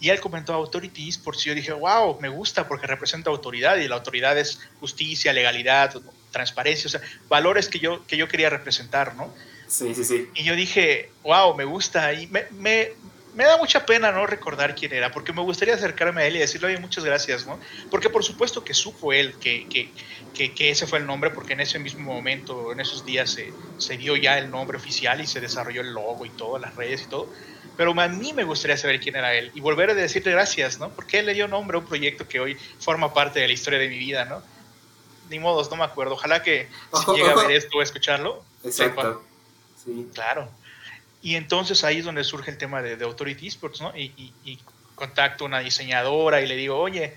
Y 0.00 0.08
él 0.08 0.20
comentó 0.20 0.54
Authority 0.54 1.08
Esports 1.08 1.46
y 1.46 1.50
yo 1.50 1.54
dije, 1.54 1.72
wow, 1.72 2.18
me 2.20 2.28
gusta 2.28 2.66
porque 2.66 2.86
representa 2.86 3.30
autoridad 3.30 3.76
y 3.76 3.86
la 3.86 3.96
autoridad 3.96 4.36
es 4.38 4.60
justicia, 4.80 5.32
legalidad, 5.32 5.94
transparencia, 6.32 6.88
o 6.88 6.90
sea, 6.90 7.00
valores 7.28 7.68
que 7.68 7.78
yo, 7.78 8.04
que 8.06 8.16
yo 8.16 8.26
quería 8.26 8.50
representar, 8.50 9.14
¿no? 9.14 9.32
Sí, 9.68 9.94
sí, 9.94 10.04
sí. 10.04 10.28
Y 10.34 10.42
yo 10.42 10.56
dije, 10.56 11.10
wow, 11.22 11.54
me 11.54 11.64
gusta. 11.64 12.12
Y 12.12 12.26
me, 12.26 12.46
me, 12.50 12.92
me 13.34 13.44
da 13.44 13.56
mucha 13.56 13.86
pena 13.86 14.12
no 14.12 14.26
recordar 14.26 14.74
quién 14.74 14.92
era, 14.92 15.10
porque 15.10 15.32
me 15.32 15.40
gustaría 15.40 15.74
acercarme 15.74 16.22
a 16.22 16.26
él 16.26 16.36
y 16.36 16.40
decirle, 16.40 16.68
oye, 16.68 16.78
muchas 16.78 17.04
gracias, 17.04 17.46
¿no? 17.46 17.58
Porque 17.90 18.10
por 18.10 18.24
supuesto 18.24 18.64
que 18.64 18.74
supo 18.74 19.12
él 19.12 19.34
que, 19.40 19.66
que, 19.68 20.52
que, 20.52 20.70
ese 20.70 20.86
fue 20.86 20.98
el 20.98 21.06
nombre, 21.06 21.30
porque 21.30 21.54
en 21.54 21.60
ese 21.60 21.78
mismo 21.78 22.12
momento, 22.12 22.72
en 22.72 22.80
esos 22.80 23.04
días, 23.06 23.30
se, 23.30 23.52
se, 23.78 23.96
dio 23.96 24.16
ya 24.16 24.38
el 24.38 24.50
nombre 24.50 24.76
oficial 24.76 25.20
y 25.20 25.26
se 25.26 25.40
desarrolló 25.40 25.80
el 25.80 25.92
logo 25.92 26.26
y 26.26 26.30
todo, 26.30 26.58
las 26.58 26.74
redes 26.76 27.02
y 27.02 27.06
todo. 27.06 27.32
Pero 27.76 27.98
a 27.98 28.08
mí 28.08 28.32
me 28.34 28.44
gustaría 28.44 28.76
saber 28.76 29.00
quién 29.00 29.16
era 29.16 29.34
él 29.34 29.50
y 29.54 29.60
volver 29.60 29.90
a 29.90 29.94
decirle 29.94 30.32
gracias, 30.32 30.78
¿no? 30.78 30.90
Porque 30.90 31.20
él 31.20 31.26
le 31.26 31.34
dio 31.34 31.48
nombre 31.48 31.78
a 31.78 31.80
un 31.80 31.86
proyecto 31.86 32.28
que 32.28 32.38
hoy 32.38 32.56
forma 32.78 33.14
parte 33.14 33.40
de 33.40 33.46
la 33.46 33.54
historia 33.54 33.78
de 33.78 33.88
mi 33.88 33.98
vida, 33.98 34.26
¿no? 34.26 34.42
Ni 35.32 35.40
modos, 35.40 35.68
no 35.70 35.76
me 35.76 35.84
acuerdo. 35.84 36.14
Ojalá 36.14 36.42
que 36.42 36.68
si 37.04 37.12
llega 37.12 37.32
a 37.32 37.46
ver 37.46 37.50
esto 37.50 37.78
o 37.78 37.82
escucharlo. 37.82 38.44
Exacto. 38.62 39.24
Sí. 39.84 40.08
Claro. 40.14 40.48
Y 41.22 41.36
entonces 41.36 41.82
ahí 41.84 41.98
es 41.98 42.04
donde 42.04 42.24
surge 42.24 42.50
el 42.50 42.58
tema 42.58 42.82
de, 42.82 42.96
de 42.96 43.04
Authority 43.04 43.46
Esports, 43.46 43.80
¿no? 43.80 43.96
Y, 43.96 44.32
y, 44.44 44.58
contacto 44.94 45.44
a 45.44 45.46
una 45.48 45.58
diseñadora 45.60 46.42
y 46.42 46.46
le 46.46 46.54
digo, 46.54 46.78
oye, 46.78 47.16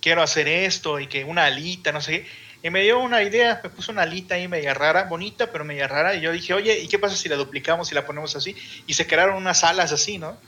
quiero 0.00 0.22
hacer 0.22 0.48
esto 0.48 1.00
y 1.00 1.06
que 1.06 1.24
una 1.24 1.44
alita, 1.44 1.92
no 1.92 2.00
sé 2.00 2.24
Y 2.62 2.70
me 2.70 2.82
dio 2.82 2.98
una 2.98 3.22
idea, 3.22 3.60
me 3.62 3.68
puso 3.68 3.92
una 3.92 4.02
alita 4.02 4.36
ahí 4.36 4.48
media 4.48 4.72
rara, 4.72 5.04
bonita, 5.04 5.50
pero 5.50 5.64
media 5.64 5.86
rara. 5.86 6.14
Y 6.14 6.22
yo 6.22 6.32
dije, 6.32 6.54
oye, 6.54 6.78
¿y 6.78 6.88
qué 6.88 6.98
pasa 6.98 7.16
si 7.16 7.28
la 7.28 7.36
duplicamos 7.36 7.90
y 7.90 7.94
la 7.94 8.06
ponemos 8.06 8.36
así? 8.36 8.56
Y 8.86 8.94
se 8.94 9.06
crearon 9.06 9.36
unas 9.36 9.64
alas 9.64 9.92
así, 9.92 10.16
¿no? 10.16 10.38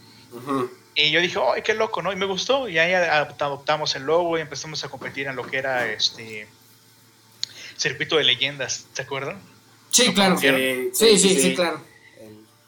Y 0.94 1.10
yo 1.10 1.20
dije, 1.20 1.38
¡ay, 1.54 1.62
qué 1.62 1.74
loco! 1.74 2.00
¿no? 2.00 2.12
Y 2.12 2.16
me 2.16 2.24
gustó. 2.24 2.68
Y 2.68 2.78
ahí 2.78 2.94
adoptamos 2.94 3.94
el 3.96 4.04
logo 4.04 4.38
y 4.38 4.40
empezamos 4.40 4.82
a 4.84 4.88
competir 4.88 5.26
en 5.26 5.36
lo 5.36 5.46
que 5.46 5.58
era 5.58 5.90
este 5.90 6.48
circuito 7.76 8.16
de 8.16 8.24
leyendas, 8.24 8.86
¿te 8.94 9.02
acuerdan? 9.02 9.40
Sí, 9.90 10.12
claro. 10.12 10.38
Sí 10.38 10.90
sí, 10.92 11.18
sí, 11.18 11.54
claro. 11.54 11.82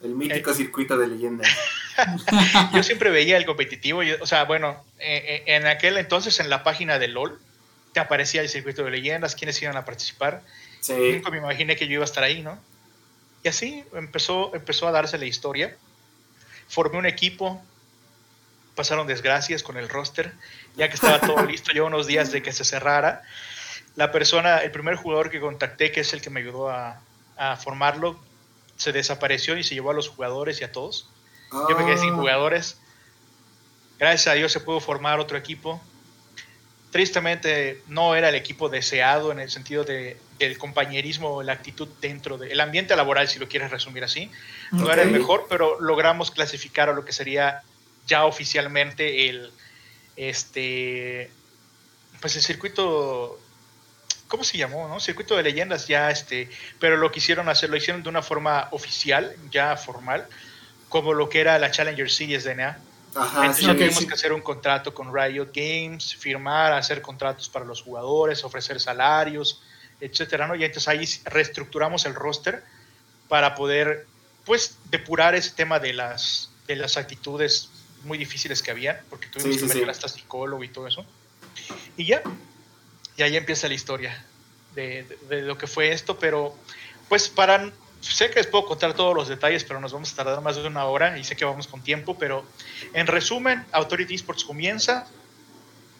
El, 0.02 0.14
mítico 0.14 0.54
circuito 0.54 0.96
de 0.96 1.08
leyendas. 1.08 1.48
yo 2.72 2.82
siempre 2.82 3.10
veía 3.10 3.36
el 3.36 3.44
competitivo, 3.44 4.00
o 4.20 4.26
sea, 4.26 4.44
bueno, 4.44 4.84
eh, 4.98 5.42
eh, 5.46 5.56
en 5.56 5.66
aquel 5.66 5.96
entonces 5.98 6.38
en 6.38 6.48
la 6.48 6.62
página 6.62 6.98
de 6.98 7.08
LOL 7.08 7.40
te 7.92 8.00
aparecía 8.00 8.40
el 8.40 8.48
circuito 8.48 8.84
de 8.84 8.92
leyendas, 8.92 9.34
quiénes 9.34 9.60
iban 9.60 9.76
a 9.76 9.84
participar. 9.84 10.42
Sí. 10.80 10.94
Nunca 10.94 11.30
me 11.30 11.38
imaginé 11.38 11.74
que 11.76 11.86
yo 11.86 11.94
iba 11.94 12.04
a 12.04 12.06
estar 12.06 12.22
ahí, 12.22 12.42
¿no? 12.42 12.58
Y 13.42 13.48
así 13.48 13.84
empezó, 13.92 14.54
empezó 14.54 14.88
a 14.88 14.92
darse 14.92 15.18
la 15.18 15.26
historia. 15.26 15.76
Formé 16.68 16.98
un 16.98 17.06
equipo, 17.06 17.62
pasaron 18.74 19.06
desgracias 19.06 19.62
con 19.62 19.76
el 19.76 19.88
roster, 19.88 20.32
ya 20.76 20.88
que 20.88 20.94
estaba 20.94 21.20
todo 21.20 21.42
listo, 21.46 21.72
yo 21.72 21.86
unos 21.86 22.06
días 22.06 22.30
de 22.30 22.42
que 22.42 22.52
se 22.52 22.64
cerrara. 22.64 23.22
La 23.98 24.12
persona, 24.12 24.58
el 24.58 24.70
primer 24.70 24.94
jugador 24.94 25.28
que 25.28 25.40
contacté, 25.40 25.90
que 25.90 26.02
es 26.02 26.12
el 26.12 26.20
que 26.20 26.30
me 26.30 26.38
ayudó 26.38 26.70
a, 26.70 27.00
formarlo, 27.56 28.16
se 28.76 28.92
desapareció 28.92 29.58
y 29.58 29.64
se 29.64 29.74
llevó 29.74 29.90
a 29.90 29.94
los 29.94 30.08
jugadores 30.08 30.60
y 30.60 30.64
a 30.64 30.70
todos. 30.70 31.10
Yo 31.50 31.76
me 31.76 31.84
quedé 31.84 31.98
sin 31.98 32.12
ah. 32.12 32.16
jugadores. 32.16 32.78
Gracias 33.98 34.28
a 34.28 34.34
Dios 34.34 34.52
se 34.52 34.60
pudo 34.60 34.78
formar 34.78 35.18
otro 35.18 35.36
equipo. 35.36 35.80
Tristemente 36.92 37.82
no 37.88 38.14
era 38.14 38.28
el 38.28 38.36
equipo 38.36 38.68
deseado 38.68 39.32
en 39.32 39.40
el 39.40 39.50
sentido 39.50 39.82
de, 39.82 40.16
del 40.38 40.58
compañerismo, 40.58 41.42
la 41.42 41.54
actitud 41.54 41.88
dentro 42.00 42.38
del 42.38 42.60
ambiente 42.60 42.94
laboral, 42.94 43.26
si 43.26 43.40
lo 43.40 43.48
quieres 43.48 43.72
resumir 43.72 44.04
así. 44.04 44.30
No 44.70 44.92
era 44.92 45.02
el 45.02 45.10
mejor, 45.10 45.46
pero 45.48 45.80
logramos 45.80 46.30
clasificar 46.30 46.88
a 46.88 46.92
lo 46.92 47.04
que 47.04 47.12
sería 47.12 47.64
ya 48.06 48.26
oficialmente 48.26 49.28
el, 49.28 49.50
este, 50.14 51.32
pues 52.20 52.36
el 52.36 52.42
circuito, 52.42 53.40
¿cómo 54.28 54.44
se 54.44 54.58
llamó? 54.58 54.86
No? 54.88 55.00
Circuito 55.00 55.36
de 55.36 55.42
leyendas 55.42 55.88
ya, 55.88 56.10
este, 56.10 56.48
pero 56.78 56.96
lo 56.96 57.10
quisieron 57.10 57.48
hacer, 57.48 57.70
lo 57.70 57.76
hicieron 57.76 58.02
de 58.02 58.08
una 58.08 58.22
forma 58.22 58.68
oficial, 58.70 59.34
ya 59.50 59.76
formal, 59.76 60.26
como 60.88 61.14
lo 61.14 61.28
que 61.28 61.40
era 61.40 61.58
la 61.58 61.70
Challenger 61.70 62.10
Series 62.10 62.44
de 62.44 62.54
NA. 62.54 62.78
Ajá, 63.14 63.46
Entonces 63.46 63.66
tuvimos 63.66 64.04
que 64.04 64.14
hacer 64.14 64.32
un 64.32 64.42
contrato 64.42 64.94
con 64.94 65.12
Riot 65.12 65.48
Games, 65.52 66.14
firmar, 66.14 66.72
hacer 66.74 67.00
contratos 67.00 67.48
para 67.48 67.64
los 67.64 67.82
jugadores, 67.82 68.44
ofrecer 68.44 68.78
salarios, 68.78 69.62
etcétera, 70.00 70.46
¿no? 70.46 70.54
Y 70.54 70.64
entonces 70.64 70.88
ahí 70.88 71.08
reestructuramos 71.24 72.04
el 72.04 72.14
roster 72.14 72.62
para 73.28 73.54
poder, 73.54 74.06
pues, 74.44 74.76
depurar 74.90 75.34
ese 75.34 75.50
tema 75.52 75.80
de 75.80 75.94
las, 75.94 76.50
de 76.66 76.76
las 76.76 76.96
actitudes 76.96 77.70
muy 78.04 78.18
difíciles 78.18 78.62
que 78.62 78.70
había, 78.70 79.02
porque 79.10 79.26
tuvimos 79.28 79.56
que 79.56 79.66
meter 79.66 79.90
hasta 79.90 80.08
psicólogo 80.08 80.62
y 80.62 80.68
todo 80.68 80.86
eso. 80.86 81.04
Y 81.96 82.06
ya, 82.06 82.22
y 83.18 83.22
ahí 83.24 83.36
empieza 83.36 83.66
la 83.66 83.74
historia 83.74 84.24
de, 84.74 85.04
lo 85.42 85.58
que 85.58 85.66
fue 85.66 85.90
esto, 85.90 86.18
pero 86.20 86.54
pues 87.08 87.28
para, 87.28 87.72
sé 88.00 88.30
que 88.30 88.36
les 88.36 88.46
puedo 88.46 88.64
contar 88.64 88.94
todos 88.94 89.12
los 89.12 89.26
detalles, 89.26 89.64
pero 89.64 89.80
nos 89.80 89.92
vamos 89.92 90.12
a 90.12 90.16
tardar 90.16 90.40
más 90.40 90.54
de 90.54 90.64
una 90.64 90.84
hora 90.84 91.18
y 91.18 91.24
sé 91.24 91.34
que 91.34 91.44
vamos 91.44 91.66
con 91.66 91.82
tiempo, 91.82 92.16
pero 92.16 92.46
en 92.94 93.08
resumen, 93.08 93.66
Authority 93.72 94.14
Sports 94.14 94.44
comienza, 94.44 95.08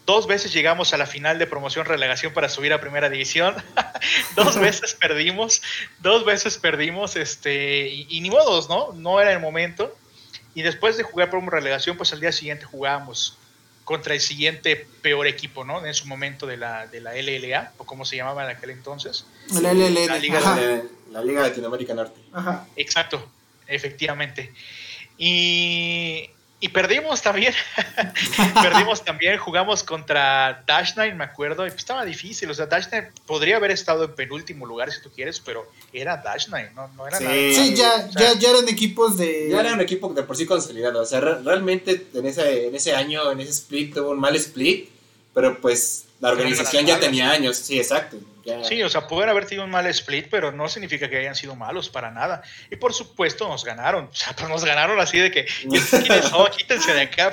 dos 0.07 0.29
veces 0.29 0.53
llegamos 0.53 0.95
a 0.95 0.97
la 0.97 1.07
final 1.07 1.41
de 1.41 1.49
promoción 1.49 1.87
relegación 1.87 2.33
para 2.33 2.49
subir 2.49 2.73
a 2.73 2.81
primera 2.81 3.11
división, 3.11 3.57
dos 4.37 4.57
veces 4.57 4.95
perdimos, 4.95 5.61
dos 5.99 6.25
veces 6.25 6.57
perdimos, 6.57 7.17
este, 7.17 7.89
y, 7.89 8.07
y, 8.09 8.21
ni 8.21 8.31
modos, 8.31 8.69
¿no? 8.69 8.93
No 8.93 9.21
era 9.21 9.33
el 9.33 9.41
momento. 9.41 9.95
Y 10.55 10.63
después 10.63 10.97
de 10.97 11.03
jugar 11.03 11.31
por 11.31 11.41
una 11.41 11.51
relegación, 11.51 11.97
pues 11.97 12.13
al 12.13 12.21
día 12.21 12.33
siguiente 12.33 12.65
jugábamos 12.65 13.38
contra 13.89 14.13
el 14.13 14.21
siguiente 14.21 14.87
peor 15.01 15.27
equipo, 15.27 15.65
¿no? 15.65 15.87
En 15.87 15.95
su 15.95 16.07
momento 16.07 16.47
de 16.47 16.59
la, 16.59 16.87
de 16.89 17.01
la 17.01 17.15
LLA, 17.15 17.73
o 17.79 17.87
como 17.87 18.05
se 18.05 18.17
llamaba 18.17 18.45
en 18.45 18.55
aquel 18.55 18.69
entonces. 18.69 19.25
La 19.63 19.73
LLA. 19.73 20.05
La 20.05 20.19
Liga, 20.19 20.57
de, 20.57 20.85
la 21.11 21.25
Liga 21.25 21.41
Latinoamérica 21.41 21.95
Norte. 21.95 22.21
Ajá. 22.35 22.67
Exacto, 22.77 23.27
efectivamente. 23.67 24.53
Y 25.17 26.29
y 26.61 26.69
perdimos 26.69 27.23
también. 27.23 27.55
perdimos 28.63 29.05
también. 29.05 29.39
Jugamos 29.39 29.85
contra 29.85 30.65
Dash 30.67 30.97
Nine, 30.97 31.15
me 31.15 31.25
acuerdo. 31.25 31.65
Y 31.67 31.71
pues 31.71 31.83
estaba 31.83 32.05
difícil. 32.05 32.51
O 32.51 32.55
sea, 32.55 32.67
Dash 32.67 32.87
Nine 32.91 33.13
podría 33.27 33.57
haber 33.57 33.71
estado 33.71 34.05
en 34.05 34.15
penúltimo 34.15 34.67
lugar 34.67 34.91
si 34.91 35.01
tú 35.01 35.11
quieres, 35.11 35.39
pero 35.39 35.71
era 35.93 36.17
Dash 36.17 36.49
Nine, 36.49 36.71
no, 36.75 36.89
no 36.97 37.07
era 37.07 37.19
sí. 37.19 37.25
nada. 37.25 37.37
Sí, 37.37 37.75
ya, 37.77 38.09
ya, 38.11 38.39
ya, 38.39 38.51
eran 38.51 38.69
equipos 38.69 39.17
de. 39.17 39.51
Ya 39.51 39.61
era 39.61 39.73
un 39.73 39.81
equipo 39.81 40.13
de 40.13 40.25
por 40.25 40.37
sí 40.37 40.47
consolidado. 40.47 41.01
O 41.01 41.07
sea, 41.07 41.21
realmente 41.21 42.09
en 42.13 42.27
ese, 42.27 42.67
en 42.67 42.75
ese 42.75 42.93
año, 42.93 43.31
en 43.31 43.41
ese 43.41 43.53
split, 43.53 43.95
tuvo 43.95 44.11
un 44.11 44.19
mal 44.19 44.35
split. 44.35 44.91
Pero 45.35 45.61
pues 45.61 46.07
la 46.19 46.31
organización 46.31 46.87
ya 46.87 46.99
tenía 46.99 47.31
años. 47.31 47.57
Sí, 47.57 47.79
exacto. 47.79 48.17
Sí, 48.63 48.83
o 48.83 48.89
sea, 48.89 49.07
pueden 49.07 49.29
haber 49.29 49.47
tenido 49.47 49.65
un 49.65 49.71
mal 49.71 49.87
split, 49.87 50.29
pero 50.31 50.53
no 50.53 50.69
significa 50.69 51.09
que 51.09 51.19
hayan 51.19 51.35
sido 51.35 51.57
malos 51.57 51.89
para 51.89 52.11
nada. 52.11 52.43
Y 52.71 52.77
por 52.77 52.93
supuesto 52.93 53.49
nos 53.49 53.65
ganaron. 53.65 54.07
O 54.07 54.15
sea, 54.15 54.33
pues 54.37 54.49
nos 54.49 54.65
ganaron 54.65 54.99
así 55.01 55.19
de 55.19 55.31
que, 55.31 55.47
oh, 56.33 56.49
quítense 56.57 56.93
de 56.95 57.03
acá, 57.03 57.33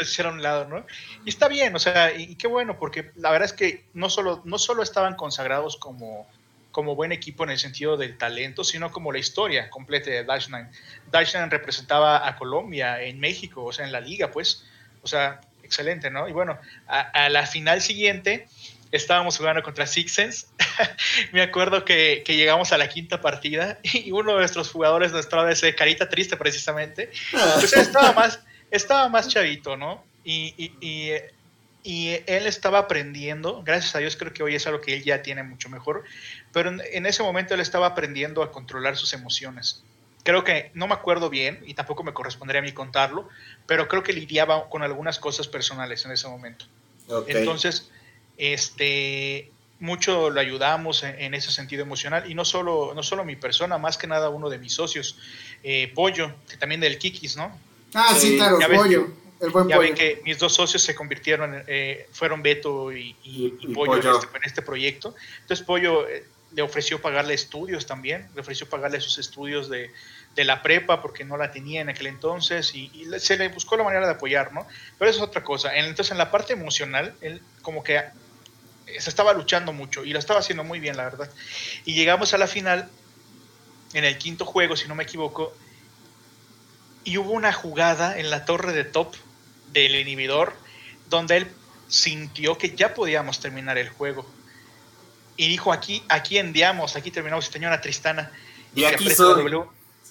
hicieron 0.00 0.34
un 0.34 0.42
lado, 0.42 0.66
¿no? 0.66 0.86
Y 1.24 1.28
está 1.28 1.48
bien, 1.48 1.74
o 1.74 1.78
sea, 1.78 2.12
y, 2.14 2.34
qué 2.36 2.46
bueno, 2.46 2.78
porque 2.78 3.10
la 3.16 3.30
verdad 3.30 3.46
es 3.46 3.52
que 3.52 3.84
no 3.94 4.10
solo, 4.10 4.42
no 4.44 4.58
solo 4.58 4.82
estaban 4.82 5.14
consagrados 5.16 5.76
como, 5.76 6.28
como 6.70 6.94
buen 6.94 7.12
equipo 7.12 7.44
en 7.44 7.50
el 7.50 7.58
sentido 7.58 7.96
del 7.96 8.18
talento, 8.18 8.64
sino 8.64 8.90
como 8.90 9.12
la 9.12 9.18
historia 9.18 9.70
completa 9.70 10.10
de 10.10 10.24
Dash 10.24 10.48
Nine. 10.48 10.70
Dash 11.10 11.34
Nine 11.34 11.48
representaba 11.48 12.26
a 12.26 12.36
Colombia 12.36 13.02
en 13.02 13.20
México, 13.20 13.64
o 13.64 13.72
sea, 13.72 13.86
en 13.86 13.92
la 13.92 14.00
liga, 14.00 14.30
pues. 14.30 14.64
O 15.02 15.06
sea, 15.06 15.40
excelente, 15.62 16.10
¿no? 16.10 16.28
Y 16.28 16.32
bueno, 16.32 16.58
a 16.86 17.28
la 17.28 17.46
final 17.46 17.82
siguiente 17.82 18.48
estábamos 18.94 19.36
jugando 19.36 19.62
contra 19.62 19.86
Sixens. 19.86 20.46
Me 21.32 21.42
acuerdo 21.42 21.84
que, 21.84 22.22
llegamos 22.26 22.72
a 22.72 22.78
la 22.78 22.88
quinta 22.88 23.20
partida 23.20 23.78
y 23.82 24.10
uno 24.12 24.32
de 24.32 24.38
nuestros 24.38 24.70
jugadores, 24.70 25.12
nuestra 25.12 25.42
vez 25.42 25.62
carita 25.76 26.08
triste 26.08 26.36
precisamente, 26.36 27.10
pues 27.30 27.72
estaba 27.72 28.12
más, 28.14 28.40
estaba 28.70 29.08
más 29.08 29.28
chavito, 29.28 29.76
¿no? 29.76 30.04
Y, 30.24 30.72
y, 30.80 31.12
él 32.26 32.46
estaba 32.46 32.78
aprendiendo, 32.78 33.62
gracias 33.62 33.94
a 33.94 33.98
Dios 33.98 34.16
creo 34.16 34.32
que 34.32 34.42
hoy 34.42 34.54
es 34.54 34.66
algo 34.66 34.80
que 34.80 34.94
él 34.94 35.04
ya 35.04 35.20
tiene 35.20 35.42
mucho 35.42 35.68
mejor, 35.68 36.04
pero 36.50 36.70
en, 36.70 37.04
ese 37.04 37.22
momento 37.22 37.52
él 37.52 37.60
estaba 37.60 37.88
aprendiendo 37.88 38.42
a 38.42 38.52
controlar 38.52 38.96
sus 38.96 39.12
emociones. 39.12 39.82
Creo 40.22 40.44
que 40.44 40.70
no 40.72 40.86
me 40.86 40.94
acuerdo 40.94 41.28
bien 41.28 41.62
y 41.66 41.74
tampoco 41.74 42.02
me 42.02 42.14
correspondería 42.14 42.62
a 42.62 42.64
mí 42.64 42.72
contarlo, 42.72 43.28
pero 43.66 43.86
creo 43.86 44.02
que 44.02 44.14
lidiaba 44.14 44.70
con 44.70 44.82
algunas 44.82 45.18
cosas 45.18 45.46
personales 45.46 46.06
en 46.06 46.12
ese 46.12 46.26
momento. 46.26 46.64
Entonces, 47.28 47.90
este, 48.36 49.50
mucho 49.80 50.30
lo 50.30 50.40
ayudamos 50.40 51.02
en, 51.02 51.34
ese 51.34 51.50
sentido 51.50 51.82
emocional 51.82 52.30
y 52.30 52.34
no 52.34 52.44
solo, 52.44 52.92
no 52.94 53.02
solo 53.02 53.24
mi 53.24 53.36
persona, 53.36 53.78
más 53.78 53.98
que 53.98 54.06
nada 54.06 54.28
uno 54.28 54.48
de 54.48 54.58
mis 54.58 54.74
socios, 54.74 55.18
eh, 55.62 55.92
Pollo, 55.94 56.32
que 56.48 56.56
también 56.56 56.80
del 56.80 56.98
Kikis, 56.98 57.36
¿no? 57.36 57.56
Ah, 57.92 58.14
sí, 58.18 58.36
claro, 58.36 58.58
Pollo. 58.74 59.08
el 59.40 59.50
buen 59.50 59.68
ya 59.68 59.78
ven 59.78 59.94
que 59.94 60.22
mis 60.24 60.38
dos 60.38 60.54
socios 60.54 60.82
se 60.82 60.94
convirtieron, 60.94 61.64
eh, 61.66 62.08
fueron 62.12 62.42
Beto 62.42 62.92
y, 62.92 63.14
Pollo, 63.74 63.96
este, 63.96 64.36
En, 64.36 64.44
este, 64.44 64.62
proyecto. 64.62 65.14
Entonces 65.42 65.64
Pollo 65.64 66.08
eh, 66.08 66.24
le 66.52 66.62
ofreció 66.62 67.00
pagarle 67.00 67.34
estudios 67.34 67.86
también, 67.86 68.28
le 68.34 68.40
ofreció 68.40 68.68
pagarle 68.68 69.00
sus 69.00 69.18
estudios 69.18 69.68
de, 69.68 69.90
de 70.34 70.44
la 70.44 70.62
prepa 70.62 71.00
porque 71.00 71.24
no 71.24 71.36
la 71.36 71.52
tenía 71.52 71.80
en 71.80 71.88
aquel 71.88 72.06
entonces 72.08 72.74
y, 72.74 73.06
se 73.18 73.36
le 73.36 73.48
buscó 73.48 73.76
la 73.76 73.84
manera 73.84 74.06
de 74.06 74.12
apoyar, 74.12 74.52
¿no? 74.52 74.66
Pero 74.98 75.10
eso 75.10 75.22
es 75.22 75.28
otra 75.28 75.42
cosa. 75.44 75.76
Entonces 75.76 76.10
en 76.12 76.18
la 76.18 76.30
parte 76.30 76.52
emocional, 76.52 77.14
él 77.20 77.40
como 77.62 77.82
que 77.82 78.02
se 78.98 79.10
estaba 79.10 79.32
luchando 79.32 79.72
mucho 79.72 80.04
y 80.04 80.12
lo 80.12 80.18
estaba 80.18 80.40
haciendo 80.40 80.64
muy 80.64 80.80
bien, 80.80 80.96
la 80.96 81.04
verdad. 81.04 81.30
Y 81.84 81.94
llegamos 81.94 82.34
a 82.34 82.38
la 82.38 82.46
final, 82.46 82.88
en 83.92 84.04
el 84.04 84.18
quinto 84.18 84.44
juego, 84.44 84.76
si 84.76 84.88
no 84.88 84.94
me 84.94 85.04
equivoco, 85.04 85.54
y 87.04 87.18
hubo 87.18 87.32
una 87.32 87.52
jugada 87.52 88.18
en 88.18 88.30
la 88.30 88.44
torre 88.44 88.72
de 88.72 88.84
top 88.84 89.14
del 89.72 89.94
inhibidor 89.96 90.54
donde 91.08 91.36
él 91.36 91.46
sintió 91.88 92.56
que 92.56 92.74
ya 92.74 92.94
podíamos 92.94 93.40
terminar 93.40 93.78
el 93.78 93.88
juego. 93.88 94.26
Y 95.36 95.48
dijo, 95.48 95.72
aquí, 95.72 96.02
aquí 96.08 96.38
enviamos, 96.38 96.96
aquí 96.96 97.10
terminamos, 97.10 97.48
y 97.48 97.50
tenía 97.50 97.68
una 97.68 97.80
Tristana. 97.80 98.30
Y, 98.74 98.84
aquí 98.84 99.08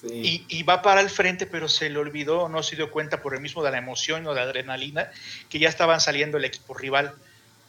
y, 0.02 0.62
va 0.64 0.82
para 0.82 1.00
el 1.00 1.08
frente, 1.08 1.46
pero 1.46 1.68
se 1.68 1.88
le 1.88 1.98
olvidó, 1.98 2.48
no 2.48 2.62
se 2.62 2.76
dio 2.76 2.90
cuenta 2.90 3.22
por 3.22 3.34
el 3.34 3.40
mismo 3.40 3.62
de 3.62 3.70
la 3.70 3.78
emoción 3.78 4.26
o 4.26 4.34
de 4.34 4.36
la 4.36 4.42
adrenalina, 4.42 5.10
que 5.48 5.58
ya 5.58 5.68
estaban 5.68 6.00
saliendo 6.00 6.38
el 6.38 6.44
equipo 6.44 6.74
rival 6.74 7.14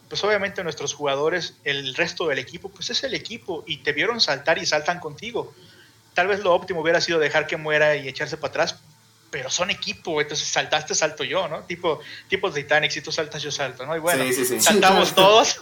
pues 0.09 0.23
obviamente 0.23 0.63
nuestros 0.63 0.93
jugadores, 0.93 1.55
el 1.63 1.95
resto 1.95 2.27
del 2.27 2.39
equipo, 2.39 2.69
pues 2.69 2.89
es 2.89 3.03
el 3.03 3.13
equipo 3.13 3.63
y 3.65 3.77
te 3.77 3.93
vieron 3.93 4.21
saltar 4.21 4.57
y 4.57 4.65
saltan 4.65 4.99
contigo. 4.99 5.53
Tal 6.13 6.27
vez 6.27 6.39
lo 6.41 6.53
óptimo 6.53 6.81
hubiera 6.81 7.01
sido 7.01 7.19
dejar 7.19 7.47
que 7.47 7.57
muera 7.57 7.95
y 7.95 8.07
echarse 8.07 8.37
para 8.37 8.49
atrás, 8.49 8.79
pero 9.31 9.49
son 9.49 9.69
equipo, 9.69 10.21
entonces 10.21 10.47
saltaste, 10.47 10.95
salto 10.95 11.23
yo, 11.23 11.47
¿no? 11.47 11.63
Tipo, 11.63 11.99
tipo 12.29 12.51
Titanic, 12.51 12.91
si 12.91 13.01
tú 13.01 13.11
saltas, 13.11 13.41
yo 13.41 13.51
salto, 13.51 13.85
¿no? 13.85 13.95
Y 13.95 13.99
bueno, 13.99 14.23
saltamos 14.59 15.13
todos. 15.13 15.59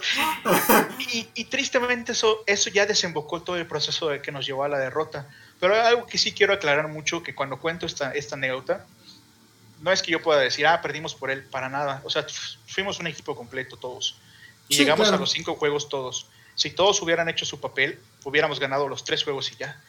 Y, 1.34 1.44
tristemente 1.44 2.12
eso, 2.12 2.44
eso 2.46 2.70
ya 2.70 2.86
desembocó 2.86 3.42
todo 3.42 3.56
el 3.56 3.66
proceso 3.66 4.08
de 4.08 4.20
que 4.20 4.30
nos 4.30 4.46
llevó 4.46 4.64
a 4.64 4.68
la 4.68 4.78
derrota. 4.78 5.28
Pero 5.58 5.74
algo 5.74 6.06
que 6.06 6.18
sí 6.18 6.32
quiero 6.32 6.52
aclarar 6.52 6.88
mucho, 6.88 7.22
que 7.22 7.34
cuando 7.34 7.58
cuento 7.58 7.86
esta, 7.86 8.12
esta 8.12 8.36
anécdota, 8.36 8.86
no 9.80 9.92
es 9.92 10.02
que 10.02 10.12
yo 10.12 10.22
pueda 10.22 10.40
decir, 10.40 10.66
ah, 10.66 10.80
perdimos 10.80 11.14
por 11.14 11.30
él, 11.30 11.44
para 11.44 11.68
nada. 11.68 12.00
O 12.04 12.10
sea, 12.10 12.26
fuimos 12.66 13.00
un 13.00 13.06
equipo 13.06 13.34
completo 13.34 13.76
todos. 13.76 14.16
Y 14.68 14.76
llegamos 14.76 15.08
a 15.08 15.16
los 15.16 15.30
cinco 15.30 15.54
juegos 15.54 15.88
todos. 15.88 16.26
Si 16.54 16.70
todos 16.70 17.00
hubieran 17.02 17.28
hecho 17.28 17.44
su 17.44 17.60
papel, 17.60 18.00
hubiéramos 18.24 18.60
ganado 18.60 18.88
los 18.88 19.04
tres 19.04 19.24
juegos 19.24 19.52
y 19.52 19.56
ya 19.56 19.80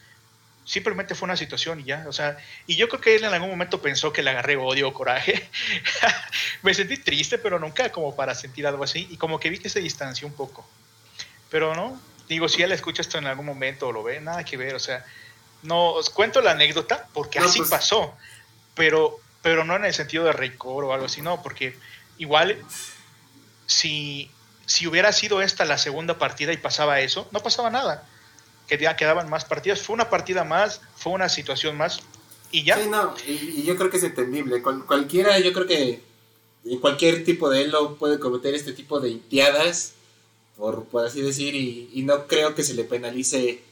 simplemente 0.66 1.14
fue 1.14 1.26
una 1.26 1.36
situación 1.36 1.80
y 1.80 1.84
ya, 1.84 2.04
o 2.08 2.12
sea, 2.12 2.36
y 2.66 2.74
yo 2.74 2.88
creo 2.88 3.00
que 3.00 3.14
él 3.14 3.24
en 3.24 3.32
algún 3.32 3.48
momento 3.48 3.80
pensó 3.80 4.12
que 4.12 4.22
le 4.22 4.30
agarré 4.30 4.56
odio 4.56 4.88
o 4.88 4.92
coraje. 4.92 5.48
me 6.62 6.74
sentí 6.74 6.98
triste, 6.98 7.38
pero 7.38 7.58
nunca 7.58 7.90
como 7.92 8.14
para 8.14 8.34
sentir 8.34 8.66
algo 8.66 8.82
así, 8.82 9.06
y 9.08 9.16
como 9.16 9.38
que 9.38 9.48
vi 9.48 9.58
que 9.58 9.68
se 9.68 9.80
distanció 9.80 10.26
un 10.26 10.34
poco. 10.34 10.68
Pero 11.50 11.74
no, 11.74 11.98
digo, 12.28 12.48
si 12.48 12.62
él 12.62 12.72
escucha 12.72 13.00
esto 13.00 13.16
en 13.16 13.26
algún 13.26 13.46
momento 13.46 13.88
o 13.88 13.92
lo 13.92 14.02
ve, 14.02 14.20
nada 14.20 14.44
que 14.44 14.56
ver, 14.56 14.74
o 14.74 14.80
sea, 14.80 15.04
no, 15.62 15.92
os 15.92 16.10
cuento 16.10 16.40
la 16.40 16.50
anécdota 16.50 17.08
porque 17.14 17.38
así 17.38 17.60
pues 17.60 17.70
pasó, 17.70 18.16
pero, 18.74 19.20
pero 19.42 19.64
no 19.64 19.76
en 19.76 19.84
el 19.84 19.94
sentido 19.94 20.24
de 20.24 20.32
rencor 20.32 20.84
o 20.84 20.92
algo 20.92 21.06
así, 21.06 21.22
no, 21.22 21.42
porque 21.44 21.78
igual 22.18 22.58
si, 23.66 24.32
si 24.66 24.86
hubiera 24.86 25.12
sido 25.12 25.40
esta 25.40 25.64
la 25.64 25.78
segunda 25.78 26.18
partida 26.18 26.52
y 26.52 26.56
pasaba 26.58 27.00
eso, 27.00 27.28
no 27.32 27.42
pasaba 27.42 27.70
nada 27.70 28.06
que 28.66 28.78
quedaban 28.96 29.30
más 29.30 29.44
partidas. 29.44 29.80
Fue 29.80 29.94
una 29.94 30.10
partida 30.10 30.44
más, 30.44 30.80
fue 30.96 31.12
una 31.12 31.28
situación 31.28 31.76
más 31.76 32.00
y 32.50 32.64
ya. 32.64 32.76
Sí, 32.76 32.88
no, 32.88 33.14
y, 33.26 33.62
yo 33.62 33.76
creo 33.76 33.90
que 33.90 33.96
es 33.96 34.04
entendible. 34.04 34.62
cualquiera, 34.62 35.38
yo 35.38 35.52
creo 35.52 35.66
que 35.66 36.02
cualquier 36.80 37.24
tipo 37.24 37.48
de 37.50 37.62
él 37.62 37.70
lo 37.70 37.96
puede 37.96 38.18
cometer 38.18 38.54
este 38.54 38.72
tipo 38.72 39.00
de 39.00 39.10
intiadas, 39.10 39.94
por, 40.56 40.84
por 40.86 41.06
así 41.06 41.20
decir, 41.20 41.54
y, 41.54 42.02
no 42.02 42.26
creo 42.26 42.54
que 42.54 42.62
se 42.62 42.74
le 42.74 42.84
penalice 42.84 43.62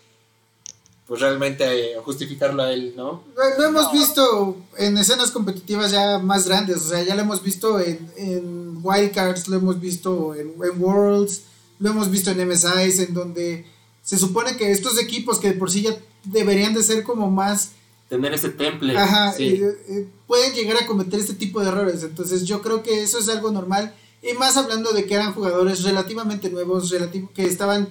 pues 1.07 1.21
realmente 1.21 1.65
eh, 1.65 1.97
justificarlo 2.03 2.63
a 2.63 2.73
él, 2.73 2.95
¿no? 2.97 3.25
Lo 3.59 3.65
hemos 3.65 3.93
visto 3.93 4.57
en 4.79 4.97
escenas 4.97 5.31
competitivas 5.31 5.91
ya 5.91 6.19
más 6.19 6.49
grandes, 6.49 6.79
o 6.79 6.89
sea, 6.89 7.03
ya 7.03 7.15
lo 7.15 7.23
hemos 7.23 7.43
visto 7.43 7.79
en, 7.81 8.11
en 8.17 8.79
Wildcards, 8.83 9.49
lo 9.49 9.57
hemos 9.57 9.81
visto 9.81 10.35
en, 10.35 10.55
en 10.63 10.83
Worlds, 10.83 11.43
lo 11.79 11.91
hemos 11.91 12.11
visto 12.11 12.31
en 12.31 12.49
MSIs, 12.49 13.01
en 13.01 13.13
donde 13.13 13.67
se 14.03 14.19
supone 14.19 14.57
que 14.57 14.71
estos 14.71 14.99
equipos 14.99 15.39
que 15.39 15.53
por 15.53 15.71
sí 15.71 15.83
ya 15.83 15.97
deberían 16.25 16.75
de 16.75 16.83
ser 16.83 17.05
como 17.05 17.31
más... 17.31 17.73
Tener 18.09 18.35
ese 18.35 18.51
temple. 18.51 18.97
Ajá, 18.97 19.35
eh, 19.39 19.61
eh, 19.89 20.09
pueden 20.27 20.53
llegar 20.53 20.83
a 20.83 20.87
cometer 20.87 21.19
este 21.19 21.35
tipo 21.35 21.61
de 21.61 21.69
errores. 21.69 22.03
Entonces 22.03 22.45
yo 22.45 22.61
creo 22.61 22.83
que 22.83 23.03
eso 23.03 23.19
es 23.19 23.29
algo 23.29 23.51
normal. 23.51 23.95
Y 24.23 24.35
más 24.35 24.57
hablando 24.57 24.93
de 24.93 25.07
que 25.07 25.15
eran 25.15 25.35
jugadores 25.35 25.83
relativamente 25.83 26.51
nuevos, 26.51 26.91
relativo, 26.91 27.31
que 27.35 27.45
estaban 27.45 27.89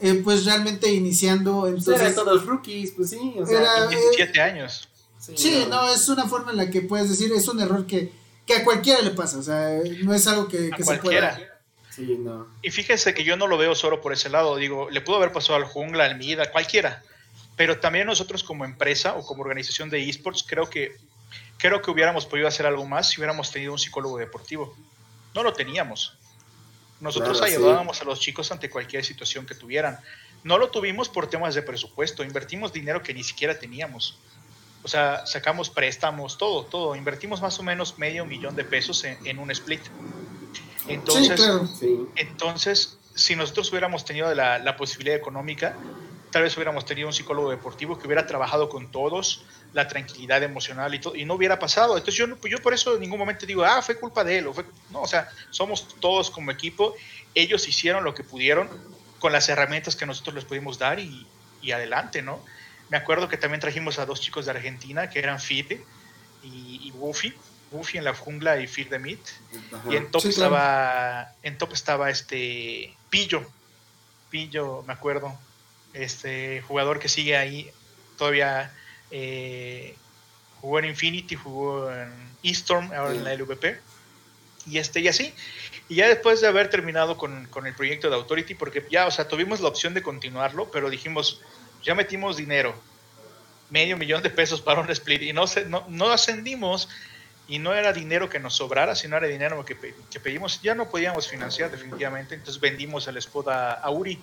eh, 0.00 0.20
pues 0.22 0.44
realmente 0.44 0.92
iniciando. 0.92 1.62
Pues 1.62 1.74
entonces, 1.74 2.00
eran 2.00 2.14
todos 2.14 2.46
rookies, 2.46 2.92
pues 2.92 3.10
sí. 3.10 3.34
O 3.38 3.46
sea, 3.46 3.86
17 3.86 4.40
años. 4.40 4.88
Sí, 5.18 5.66
no. 5.70 5.88
es 5.88 6.08
una 6.08 6.28
forma 6.28 6.50
en 6.50 6.58
la 6.58 6.70
que 6.70 6.82
puedes 6.82 7.08
decir, 7.08 7.32
es 7.32 7.48
un 7.48 7.60
error 7.60 7.86
que, 7.86 8.12
que 8.44 8.54
a 8.54 8.64
cualquiera 8.64 9.00
le 9.00 9.10
pasa. 9.10 9.38
O 9.38 9.42
sea, 9.42 9.80
no 10.02 10.12
es 10.12 10.26
algo 10.26 10.48
que, 10.48 10.70
que 10.70 10.84
se 10.84 10.96
pueda 10.98 11.38
y 12.62 12.70
fíjense 12.70 13.14
que 13.14 13.24
yo 13.24 13.36
no 13.36 13.46
lo 13.46 13.58
veo 13.58 13.74
solo 13.74 14.00
por 14.00 14.12
ese 14.12 14.28
lado. 14.28 14.56
Digo, 14.56 14.90
le 14.90 15.00
pudo 15.00 15.16
haber 15.16 15.32
pasado 15.32 15.56
al 15.56 15.64
Jungla, 15.64 16.04
al 16.04 16.16
Mida, 16.16 16.50
cualquiera. 16.50 17.02
Pero 17.56 17.78
también 17.78 18.06
nosotros 18.06 18.42
como 18.42 18.64
empresa 18.64 19.14
o 19.14 19.24
como 19.24 19.42
organización 19.42 19.90
de 19.90 20.08
esports 20.08 20.44
creo 20.46 20.68
que, 20.68 20.96
creo 21.56 21.82
que 21.82 21.90
hubiéramos 21.90 22.26
podido 22.26 22.48
hacer 22.48 22.66
algo 22.66 22.84
más 22.86 23.10
si 23.10 23.20
hubiéramos 23.20 23.50
tenido 23.50 23.72
un 23.72 23.78
psicólogo 23.78 24.18
deportivo. 24.18 24.76
No 25.34 25.42
lo 25.42 25.52
teníamos. 25.52 26.16
Nosotros 27.00 27.42
ayudábamos 27.42 28.00
a 28.00 28.04
los 28.04 28.20
chicos 28.20 28.50
ante 28.52 28.70
cualquier 28.70 29.04
situación 29.04 29.46
que 29.46 29.54
tuvieran. 29.54 29.98
No 30.42 30.58
lo 30.58 30.70
tuvimos 30.70 31.08
por 31.08 31.26
temas 31.28 31.54
de 31.54 31.62
presupuesto. 31.62 32.22
Invertimos 32.22 32.72
dinero 32.72 33.02
que 33.02 33.12
ni 33.14 33.24
siquiera 33.24 33.58
teníamos. 33.58 34.18
O 34.82 34.88
sea, 34.88 35.26
sacamos 35.26 35.70
préstamos, 35.70 36.38
todo, 36.38 36.64
todo. 36.64 36.96
Invertimos 36.96 37.40
más 37.40 37.58
o 37.58 37.62
menos 37.62 37.98
medio 37.98 38.26
millón 38.26 38.54
de 38.54 38.64
pesos 38.64 39.04
en 39.04 39.38
un 39.38 39.50
split. 39.50 39.82
Entonces, 40.88 41.40
entonces 42.16 42.98
si 43.14 43.36
nosotros 43.36 43.70
hubiéramos 43.70 44.04
tenido 44.04 44.34
la, 44.34 44.76
posibilidad 44.76 45.16
económica, 45.16 45.76
tal 46.34 46.42
vez 46.42 46.56
hubiéramos 46.56 46.84
tenido 46.84 47.06
un 47.06 47.14
psicólogo 47.14 47.48
deportivo 47.48 47.96
que 47.96 48.08
hubiera 48.08 48.26
trabajado 48.26 48.68
con 48.68 48.90
todos, 48.90 49.44
la 49.72 49.86
tranquilidad 49.86 50.42
emocional 50.42 50.92
y 50.92 50.98
todo, 50.98 51.14
y 51.14 51.24
no 51.24 51.34
hubiera 51.34 51.60
pasado. 51.60 51.96
Entonces 51.96 52.16
yo, 52.16 52.26
yo 52.48 52.60
por 52.60 52.74
eso 52.74 52.94
en 52.94 53.02
ningún 53.02 53.20
momento 53.20 53.46
digo, 53.46 53.62
ah, 53.62 53.80
fue 53.82 53.96
culpa 54.00 54.24
de 54.24 54.38
él. 54.38 54.48
O 54.48 54.52
fue... 54.52 54.64
No, 54.90 55.02
o 55.02 55.06
sea, 55.06 55.30
somos 55.50 55.94
todos 56.00 56.32
como 56.32 56.50
equipo, 56.50 56.96
ellos 57.36 57.68
hicieron 57.68 58.02
lo 58.02 58.14
que 58.14 58.24
pudieron 58.24 58.68
con 59.20 59.30
las 59.30 59.48
herramientas 59.48 59.94
que 59.94 60.06
nosotros 60.06 60.34
les 60.34 60.44
pudimos 60.44 60.76
dar 60.76 60.98
y, 60.98 61.24
y 61.62 61.70
adelante, 61.70 62.20
¿no? 62.20 62.44
Me 62.90 62.96
acuerdo 62.96 63.28
que 63.28 63.36
también 63.36 63.60
trajimos 63.60 64.00
a 64.00 64.04
dos 64.04 64.20
chicos 64.20 64.46
de 64.46 64.50
Argentina 64.50 65.08
que 65.10 65.20
eran 65.20 65.38
Fide 65.38 65.84
y, 66.42 66.80
y 66.82 66.90
Buffy 66.90 67.32
Buffy 67.70 67.98
en 67.98 68.04
la 68.04 68.14
jungla 68.14 68.58
y 68.58 68.66
Fear 68.66 68.88
the 68.88 68.98
Meat. 68.98 69.20
Y 69.88 69.94
en 69.94 70.10
top 70.10 70.26
estaba. 70.26 71.32
En 71.44 71.58
top 71.58 71.72
estaba 71.74 72.10
este. 72.10 72.92
Pillo. 73.08 73.48
Pillo, 74.30 74.82
me 74.84 74.92
acuerdo. 74.92 75.38
Este 75.94 76.62
jugador 76.62 76.98
que 76.98 77.08
sigue 77.08 77.36
ahí. 77.36 77.70
Todavía 78.18 78.72
eh, 79.10 79.96
jugó 80.60 80.78
en 80.78 80.86
Infinity, 80.86 81.34
jugó 81.34 81.90
en 81.90 82.12
Eastorm, 82.42 82.92
ahora 82.92 83.14
en 83.14 83.24
la 83.24 83.34
LVP. 83.34 83.80
Y 84.66 84.78
este, 84.78 85.00
y 85.00 85.08
así. 85.08 85.34
Y 85.88 85.96
ya 85.96 86.08
después 86.08 86.40
de 86.40 86.48
haber 86.48 86.70
terminado 86.70 87.16
con, 87.16 87.46
con, 87.46 87.66
el 87.66 87.74
proyecto 87.74 88.08
de 88.08 88.16
Authority, 88.16 88.54
porque 88.54 88.86
ya, 88.90 89.06
o 89.06 89.10
sea, 89.10 89.28
tuvimos 89.28 89.60
la 89.60 89.68
opción 89.68 89.94
de 89.94 90.02
continuarlo, 90.02 90.70
pero 90.70 90.88
dijimos, 90.88 91.42
ya 91.82 91.94
metimos 91.94 92.36
dinero, 92.36 92.74
medio 93.70 93.96
millón 93.96 94.22
de 94.22 94.30
pesos 94.30 94.62
para 94.62 94.80
un 94.80 94.90
split, 94.90 95.22
y 95.22 95.32
no, 95.32 95.46
se, 95.46 95.66
no, 95.66 95.84
no 95.88 96.10
ascendimos 96.10 96.88
y 97.46 97.58
no 97.58 97.74
era 97.74 97.92
dinero 97.92 98.30
que 98.30 98.40
nos 98.40 98.54
sobrara, 98.54 98.94
sino 98.94 99.16
era 99.16 99.26
dinero 99.26 99.62
que, 99.64 99.76
que 100.10 100.20
pedimos, 100.20 100.62
ya 100.62 100.74
no 100.74 100.88
podíamos 100.88 101.28
financiar 101.28 101.70
definitivamente, 101.70 102.34
entonces 102.34 102.60
vendimos 102.60 103.06
el 103.06 103.18
spot 103.18 103.48
a, 103.48 103.90
Uri. 103.90 104.18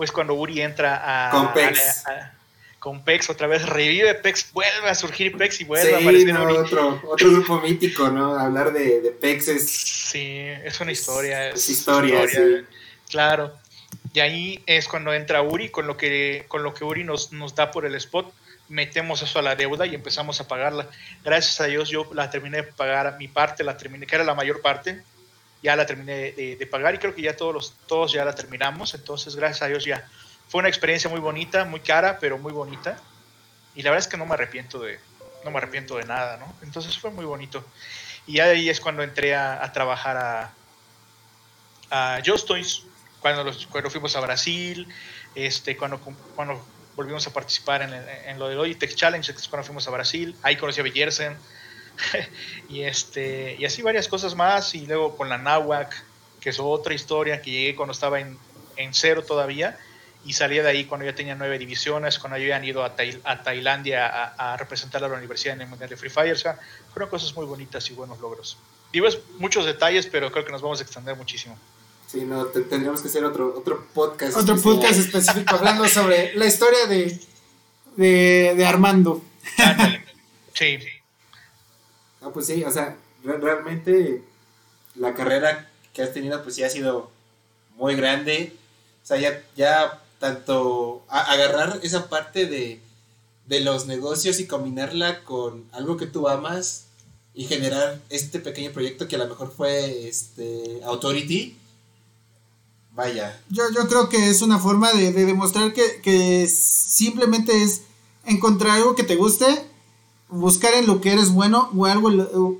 Pues 0.00 0.12
cuando 0.12 0.32
Uri 0.32 0.62
entra 0.62 1.28
a... 1.28 1.30
Con 1.30 1.52
Pex. 1.52 2.04
con 2.78 3.04
Pex 3.04 3.28
otra 3.28 3.46
vez, 3.46 3.68
revive 3.68 4.14
Pex, 4.14 4.50
vuelve 4.50 4.88
a 4.88 4.94
surgir 4.94 5.36
Pex 5.36 5.60
y 5.60 5.64
vuelve 5.64 5.94
a 5.94 5.98
aparecer 5.98 6.40
Uri. 6.40 6.56
Otro, 6.56 7.02
otro 7.06 7.30
grupo 7.30 7.60
mítico, 7.60 8.08
¿no? 8.08 8.34
Hablar 8.34 8.72
de, 8.72 9.02
de 9.02 9.10
Pex 9.10 9.48
es... 9.48 9.70
Sí, 9.70 10.38
es 10.64 10.80
una 10.80 10.92
historia. 10.92 11.50
Es, 11.50 11.68
historia, 11.68 12.26
sí. 12.26 12.64
Claro. 13.10 13.52
Y 14.14 14.20
ahí 14.20 14.62
es 14.64 14.88
cuando 14.88 15.12
entra 15.12 15.42
Uri, 15.42 15.68
con 15.68 15.86
lo 15.86 15.98
que, 15.98 16.46
con 16.48 16.62
lo 16.62 16.72
que 16.72 16.84
Uri 16.84 17.04
nos, 17.04 17.30
nos 17.32 17.54
da 17.54 17.70
por 17.70 17.84
el 17.84 17.94
spot 17.96 18.32
metemos 18.70 19.20
eso 19.20 19.38
a 19.38 19.42
la 19.42 19.56
deuda 19.56 19.84
y 19.84 19.94
empezamos 19.94 20.40
a 20.40 20.48
pagarla. 20.48 20.86
Gracias 21.22 21.60
a 21.60 21.66
Dios 21.66 21.90
yo 21.90 22.08
la 22.14 22.30
terminé 22.30 22.58
de 22.58 22.62
pagar, 22.62 23.16
mi 23.18 23.28
parte 23.28 23.64
la 23.64 23.76
terminé, 23.76 24.06
que 24.06 24.14
era 24.14 24.24
la 24.24 24.34
mayor 24.34 24.62
parte, 24.62 25.02
ya 25.62 25.76
la 25.76 25.86
terminé 25.86 26.32
de, 26.32 26.68
pagar 26.70 26.94
y 26.94 26.98
creo 26.98 27.14
que 27.14 27.22
ya 27.22 27.36
todos, 27.36 27.54
los, 27.54 27.74
todos 27.86 28.12
ya 28.12 28.24
la 28.24 28.34
terminamos, 28.34 28.94
entonces 28.94 29.36
gracias 29.36 29.62
a 29.62 29.66
Dios 29.66 29.84
ya. 29.84 30.08
Fue 30.48 30.58
una 30.58 30.68
experiencia 30.68 31.08
muy 31.08 31.20
bonita, 31.20 31.64
muy 31.64 31.80
cara, 31.80 32.18
pero 32.18 32.38
muy 32.38 32.52
bonita. 32.52 32.98
Y 33.74 33.82
la 33.82 33.90
verdad 33.90 34.06
es 34.06 34.10
que 34.10 34.16
no 34.16 34.26
me 34.26 34.34
arrepiento 34.34 34.80
de, 34.80 34.98
no 35.44 35.50
me 35.50 35.58
arrepiento 35.58 35.96
de 35.96 36.04
nada, 36.04 36.38
¿no? 36.38 36.52
Entonces 36.62 36.98
fue 36.98 37.10
muy 37.10 37.24
bonito. 37.24 37.64
Y 38.26 38.40
ahí 38.40 38.68
es 38.68 38.80
cuando 38.80 39.02
entré 39.02 39.34
a, 39.36 39.70
trabajar 39.72 40.16
a, 40.16 40.54
a 41.90 42.22
Just 42.24 42.48
Toys, 42.48 42.82
cuando, 43.20 43.44
los, 43.44 43.66
cuando 43.66 43.90
fuimos 43.90 44.16
a 44.16 44.20
Brasil, 44.20 44.88
este, 45.34 45.76
cuando, 45.76 46.00
cuando 46.34 46.64
volvimos 46.96 47.26
a 47.26 47.32
participar 47.32 47.82
en, 47.82 47.92
en 47.92 48.38
lo 48.38 48.48
del 48.48 48.58
Logitech 48.58 48.94
Challenge, 48.94 49.32
cuando 49.48 49.64
fuimos 49.64 49.86
a 49.86 49.90
Brasil, 49.90 50.36
ahí 50.42 50.56
conocí 50.56 50.80
a 50.80 50.82
Bellersen, 50.82 51.36
y, 52.68 52.82
este, 52.82 53.56
y 53.58 53.64
así 53.64 53.82
varias 53.82 54.08
cosas 54.08 54.34
más, 54.34 54.74
y 54.74 54.86
luego 54.86 55.16
con 55.16 55.28
la 55.28 55.38
Nahuac, 55.38 56.04
que 56.40 56.50
es 56.50 56.60
otra 56.60 56.94
historia, 56.94 57.42
que 57.42 57.50
llegué 57.50 57.76
cuando 57.76 57.92
estaba 57.92 58.20
en, 58.20 58.38
en 58.76 58.94
cero 58.94 59.24
todavía, 59.26 59.78
y 60.24 60.34
salía 60.34 60.62
de 60.62 60.68
ahí 60.68 60.84
cuando 60.84 61.06
ya 61.06 61.14
tenía 61.14 61.34
nueve 61.34 61.58
divisiones, 61.58 62.18
cuando 62.18 62.36
ya 62.36 62.44
habían 62.44 62.64
ido 62.64 62.84
a, 62.84 62.94
a 63.24 63.42
Tailandia 63.42 64.34
a, 64.36 64.56
representar 64.56 65.02
a 65.02 65.08
la 65.08 65.16
universidad 65.16 65.54
en 65.56 65.62
el 65.62 65.68
Mundial 65.68 65.88
de 65.88 65.96
Free 65.96 66.10
Fire, 66.10 66.32
o 66.32 66.38
sea, 66.38 66.58
fueron 66.92 67.08
cosas 67.08 67.34
muy 67.34 67.46
bonitas 67.46 67.88
y 67.90 67.94
buenos 67.94 68.20
logros. 68.20 68.58
Digo, 68.92 69.06
es 69.06 69.18
muchos 69.38 69.64
detalles, 69.64 70.06
pero 70.06 70.30
creo 70.30 70.44
que 70.44 70.52
nos 70.52 70.62
vamos 70.62 70.80
a 70.80 70.82
extender 70.82 71.16
muchísimo. 71.16 71.58
Sí, 72.06 72.22
no, 72.22 72.46
tendríamos 72.46 73.00
que 73.00 73.08
hacer 73.08 73.24
otro, 73.24 73.54
otro 73.56 73.86
podcast. 73.94 74.36
Otro 74.36 74.60
podcast 74.60 74.98
específico 74.98 75.54
hablando 75.54 75.86
sobre 75.88 76.34
la 76.34 76.44
historia 76.44 76.86
de, 76.86 77.20
de, 77.96 78.66
Armando. 78.66 79.22
sí. 80.54 80.78
No, 82.20 82.32
pues 82.32 82.46
sí, 82.46 82.64
o 82.64 82.70
sea, 82.70 82.96
realmente 83.22 84.24
la 84.94 85.14
carrera 85.14 85.70
que 85.92 86.02
has 86.02 86.12
tenido 86.12 86.42
pues 86.42 86.54
sí 86.54 86.62
ha 86.62 86.70
sido 86.70 87.10
muy 87.76 87.94
grande. 87.94 88.56
O 89.02 89.06
sea, 89.06 89.18
ya, 89.18 89.42
ya 89.56 90.02
tanto 90.18 91.04
agarrar 91.08 91.80
esa 91.82 92.08
parte 92.08 92.46
de, 92.46 92.80
de 93.46 93.60
los 93.60 93.86
negocios 93.86 94.38
y 94.38 94.46
combinarla 94.46 95.24
con 95.24 95.64
algo 95.72 95.96
que 95.96 96.06
tú 96.06 96.28
amas 96.28 96.84
y 97.34 97.44
generar 97.44 98.00
este 98.10 98.40
pequeño 98.40 98.72
proyecto 98.72 99.08
que 99.08 99.16
a 99.16 99.20
lo 99.20 99.28
mejor 99.28 99.52
fue 99.56 100.08
este 100.08 100.80
Authority. 100.84 101.56
Vaya. 102.92 103.40
Yo, 103.48 103.62
yo 103.74 103.88
creo 103.88 104.08
que 104.08 104.30
es 104.30 104.42
una 104.42 104.58
forma 104.58 104.92
de, 104.92 105.12
demostrar 105.12 105.72
que, 105.72 106.00
que, 106.02 106.46
simplemente 106.48 107.62
es 107.62 107.82
encontrar 108.26 108.72
algo 108.72 108.94
que 108.94 109.04
te 109.04 109.16
guste, 109.16 109.46
buscar 110.30 110.74
en 110.74 110.86
lo 110.86 111.00
que 111.00 111.12
eres 111.12 111.32
bueno 111.32 111.70
o 111.76 111.86
algo, 111.86 112.10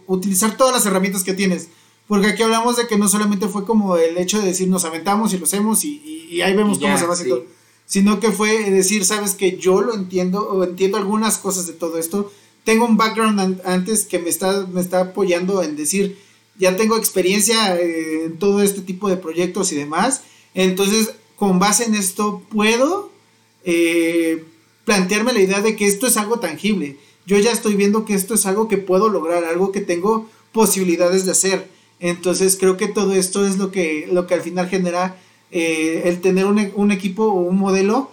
utilizar 0.06 0.56
todas 0.56 0.74
las 0.74 0.87
herramientas 0.87 1.24
que 1.24 1.35
tienes. 1.35 1.68
Porque 2.09 2.26
aquí 2.26 2.42
hablamos 2.42 2.76
de 2.76 2.88
que 2.88 2.98
no 2.98 3.09
solamente 3.09 3.46
fue 3.46 3.64
como 3.64 3.96
el 3.96 4.18
hecho 4.18 4.40
de 4.40 4.46
decir 4.46 4.68
nos 4.68 4.85
aventamos 4.85 5.33
y 5.33 5.38
lo 5.38 5.44
hacemos 5.44 5.85
y, 5.85 6.26
y, 6.28 6.40
ahí 6.40 6.56
vemos 6.56 6.80
cómo 6.80 6.98
se 6.98 7.06
va 7.06 7.12
haciendo, 7.12 7.46
sino 7.87 8.18
que 8.18 8.33
fue 8.33 8.70
decir, 8.70 9.04
sabes 9.04 9.35
que 9.35 9.56
yo 9.59 9.80
lo 9.80 9.94
entiendo 9.94 10.40
o 10.48 10.64
entiendo 10.64 10.98
algunas 10.98 11.38
cosas 11.38 11.68
de 11.68 11.72
todo 11.72 11.98
esto. 11.98 12.33
Tengo 12.64 12.85
un 12.85 12.96
background 12.96 13.61
antes 13.64 14.04
que 14.06 14.18
me 14.18 14.28
está, 14.28 14.66
me 14.66 14.80
está 14.80 15.00
apoyando 15.00 15.62
en 15.62 15.76
decir, 15.76 16.18
ya 16.59 16.76
tengo 16.76 16.96
experiencia 16.96 17.76
eh, 17.76 18.24
en 18.24 18.38
todo 18.38 18.61
este 18.62 18.80
tipo 18.80 19.09
de 19.09 19.16
proyectos 19.16 19.70
y 19.72 19.76
demás. 19.76 20.22
Entonces, 20.54 21.12
con 21.37 21.59
base 21.59 21.85
en 21.85 21.94
esto, 21.94 22.42
puedo 22.50 23.11
eh, 23.64 24.44
plantearme 24.85 25.33
la 25.33 25.40
idea 25.40 25.61
de 25.61 25.76
que 25.76 25.87
esto 25.87 26.06
es 26.06 26.16
algo 26.16 26.40
tangible. 26.40 26.98
Yo 27.26 27.38
ya 27.38 27.52
estoy 27.52 27.74
viendo 27.74 28.04
que 28.04 28.14
esto 28.14 28.35
es 28.35 28.46
algo 28.46 28.68
que 28.68 28.78
puedo 28.78 29.09
lograr, 29.09 29.44
algo 29.44 29.72
que 29.72 29.80
tengo 29.80 30.28
posibilidades 30.52 31.24
de 31.24 31.33
hacer. 31.33 31.68
Entonces 32.00 32.56
creo 32.59 32.76
que 32.76 32.88
todo 32.88 33.14
esto 33.14 33.46
es 33.46 33.59
lo 33.59 33.70
que, 33.70 34.09
lo 34.11 34.26
que 34.26 34.35
al 34.35 34.40
final 34.40 34.68
genera 34.68 35.16
eh, 35.50 36.02
el 36.06 36.20
tener 36.20 36.46
un, 36.46 36.90
equipo 36.90 37.24
o 37.24 37.40
un 37.40 37.59
modelo, 37.59 38.11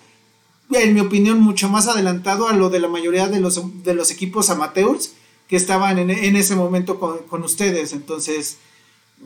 en 0.72 0.94
mi 0.94 1.00
opinión, 1.00 1.40
mucho 1.40 1.70
más 1.70 1.88
adelantado 1.88 2.48
a 2.50 2.54
lo 2.54 2.70
de 2.70 2.80
la 2.80 2.90
mayoría 2.90 3.28
de 3.28 3.40
los, 3.40 3.84
de 3.84 3.94
los 3.94 4.12
equipos 4.12 4.50
amateurs 4.50 5.14
que 5.48 5.56
estaban 5.56 5.98
en, 5.98 6.36
ese 6.36 6.56
momento 6.56 7.00
con, 7.00 7.44
ustedes. 7.44 7.94
Entonces, 7.94 8.58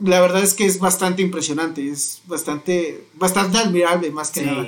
la 0.00 0.20
verdad 0.20 0.42
es 0.42 0.54
que 0.54 0.66
es 0.66 0.78
bastante 0.78 1.20
impresionante, 1.20 1.88
es 1.88 2.22
bastante, 2.26 3.04
bastante 3.14 3.58
admirable 3.58 4.10
más 4.10 4.30
que 4.30 4.42
nada. 4.42 4.66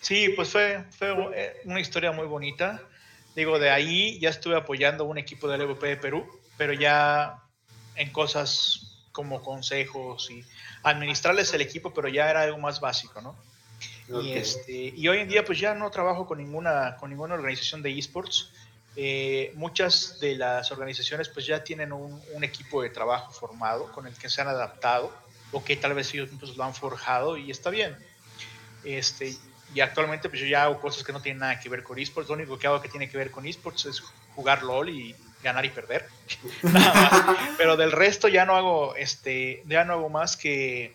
Sí, 0.00 0.28
pues 0.36 0.50
fue, 0.50 0.84
fue 0.96 1.08
eh, 1.34 1.56
una 1.64 1.80
historia 1.80 2.12
muy 2.12 2.26
bonita. 2.26 2.80
Digo, 3.36 3.58
de 3.58 3.68
ahí 3.68 4.18
ya 4.18 4.30
estuve 4.30 4.56
apoyando 4.56 5.04
un 5.04 5.18
equipo 5.18 5.46
del 5.46 5.60
EVP 5.60 5.86
de 5.86 5.96
Perú, 5.98 6.26
pero 6.56 6.72
ya 6.72 7.42
en 7.94 8.10
cosas 8.10 9.04
como 9.12 9.42
consejos 9.42 10.30
y 10.30 10.42
administrarles 10.82 11.52
el 11.52 11.60
equipo, 11.60 11.92
pero 11.92 12.08
ya 12.08 12.30
era 12.30 12.42
algo 12.42 12.56
más 12.56 12.80
básico, 12.80 13.20
¿no? 13.20 13.36
Y, 14.22 14.32
este, 14.32 14.92
y 14.96 15.06
hoy 15.08 15.18
en 15.18 15.28
día 15.28 15.44
pues 15.44 15.58
ya 15.58 15.74
no 15.74 15.90
trabajo 15.90 16.26
con 16.26 16.38
ninguna, 16.38 16.96
con 16.96 17.10
ninguna 17.10 17.34
organización 17.34 17.82
de 17.82 17.98
esports. 17.98 18.50
Eh, 18.94 19.52
muchas 19.54 20.18
de 20.20 20.36
las 20.36 20.72
organizaciones 20.72 21.28
pues 21.28 21.44
ya 21.44 21.62
tienen 21.62 21.92
un, 21.92 22.22
un, 22.32 22.44
equipo 22.44 22.80
de 22.80 22.88
trabajo 22.88 23.30
formado 23.32 23.92
con 23.92 24.06
el 24.06 24.14
que 24.14 24.30
se 24.30 24.40
han 24.40 24.48
adaptado 24.48 25.12
o 25.52 25.62
que 25.62 25.76
tal 25.76 25.92
vez 25.92 26.14
ellos 26.14 26.30
pues, 26.40 26.56
lo 26.56 26.64
han 26.64 26.74
forjado 26.74 27.36
y 27.36 27.50
está 27.50 27.68
bien. 27.68 27.94
Este, 28.84 29.36
y 29.74 29.80
actualmente 29.80 30.28
pues 30.28 30.40
yo 30.40 30.46
ya 30.46 30.64
hago 30.64 30.80
cosas 30.80 31.02
que 31.02 31.12
no 31.12 31.20
tienen 31.20 31.40
nada 31.40 31.60
que 31.60 31.68
ver 31.68 31.82
con 31.82 31.98
esports. 31.98 32.28
Lo 32.28 32.34
único 32.34 32.58
que 32.58 32.66
hago 32.66 32.80
que 32.80 32.88
tiene 32.88 33.10
que 33.10 33.18
ver 33.18 33.30
con 33.30 33.46
esports 33.46 33.86
es 33.86 34.02
jugar 34.34 34.62
LOL 34.62 34.88
y 34.88 35.14
ganar 35.42 35.64
y 35.64 35.70
perder. 35.70 36.08
Pero 37.58 37.76
del 37.76 37.92
resto 37.92 38.28
ya 38.28 38.44
no 38.44 38.56
hago, 38.56 38.96
este, 38.96 39.62
ya 39.66 39.84
no 39.84 39.94
hago 39.94 40.08
más 40.08 40.36
que, 40.36 40.94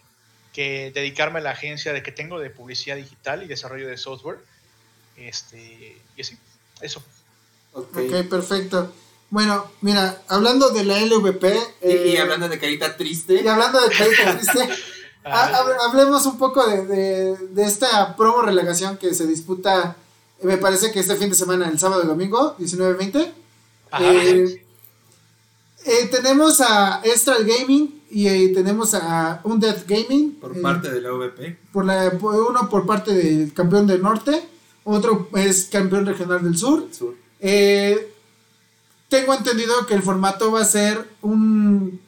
que 0.53 0.91
dedicarme 0.93 1.39
a 1.39 1.43
la 1.43 1.51
agencia 1.51 1.93
de 1.93 2.03
que 2.03 2.12
tengo 2.12 2.39
de 2.39 2.49
publicidad 2.49 2.95
digital 2.95 3.43
y 3.43 3.47
desarrollo 3.47 3.88
de 3.88 3.97
software. 3.97 4.39
Este, 5.17 5.97
y 6.15 6.21
así, 6.21 6.38
eso. 6.81 7.03
Okay. 7.73 8.07
ok, 8.10 8.29
perfecto. 8.29 8.93
Bueno, 9.29 9.71
mira, 9.79 10.21
hablando 10.27 10.71
de 10.71 10.84
la 10.84 10.99
LVP. 10.99 11.53
y, 11.84 12.15
eh, 12.15 12.19
hablando 12.19 12.49
de 12.49 12.60
carita 12.60 12.97
triste. 12.97 13.41
Y 13.41 13.47
hablando 13.47 13.79
de 13.79 13.95
carita 13.95 14.38
triste. 14.38 14.69
Hablemos 15.23 16.25
un 16.25 16.38
poco 16.38 16.65
de, 16.65 16.86
de, 16.86 17.38
de, 17.38 17.63
esta 17.63 18.15
promo 18.15 18.41
relegación 18.41 18.97
que 18.97 19.13
se 19.13 19.27
disputa, 19.27 19.95
me 20.41 20.57
parece 20.57 20.91
que 20.91 20.99
este 20.99 21.15
fin 21.15 21.29
de 21.29 21.36
semana, 21.36 21.69
el 21.69 21.79
sábado 21.79 22.03
y 22.03 22.07
domingo, 22.07 22.55
19-20. 22.57 23.31
Eh, 23.99 24.65
eh, 25.86 26.07
tenemos 26.12 26.62
a 26.62 27.01
Estral 27.03 27.45
Gaming 27.45 28.01
y 28.10 28.27
eh, 28.27 28.51
tenemos 28.53 28.93
a 28.93 29.41
Undead 29.43 29.84
Gaming. 29.88 30.36
Por 30.36 30.60
parte 30.62 30.91
de 30.91 31.01
la 31.01 31.12
VP. 31.12 31.57
Por 31.71 31.86
la, 31.86 32.12
uno 32.21 32.69
por 32.69 32.86
parte 32.86 33.13
del 33.13 33.53
campeón 33.53 33.88
del 33.88 34.01
norte, 34.01 34.43
otro 34.84 35.29
es 35.36 35.65
campeón 35.65 36.05
regional 36.05 36.43
del 36.43 36.57
sur. 36.57 36.88
tengo 39.10 39.34
entendido 39.34 39.86
que 39.86 39.93
el 39.93 40.01
formato 40.01 40.51
va 40.51 40.62
a 40.62 40.65
ser 40.65 41.07
un 41.21 42.00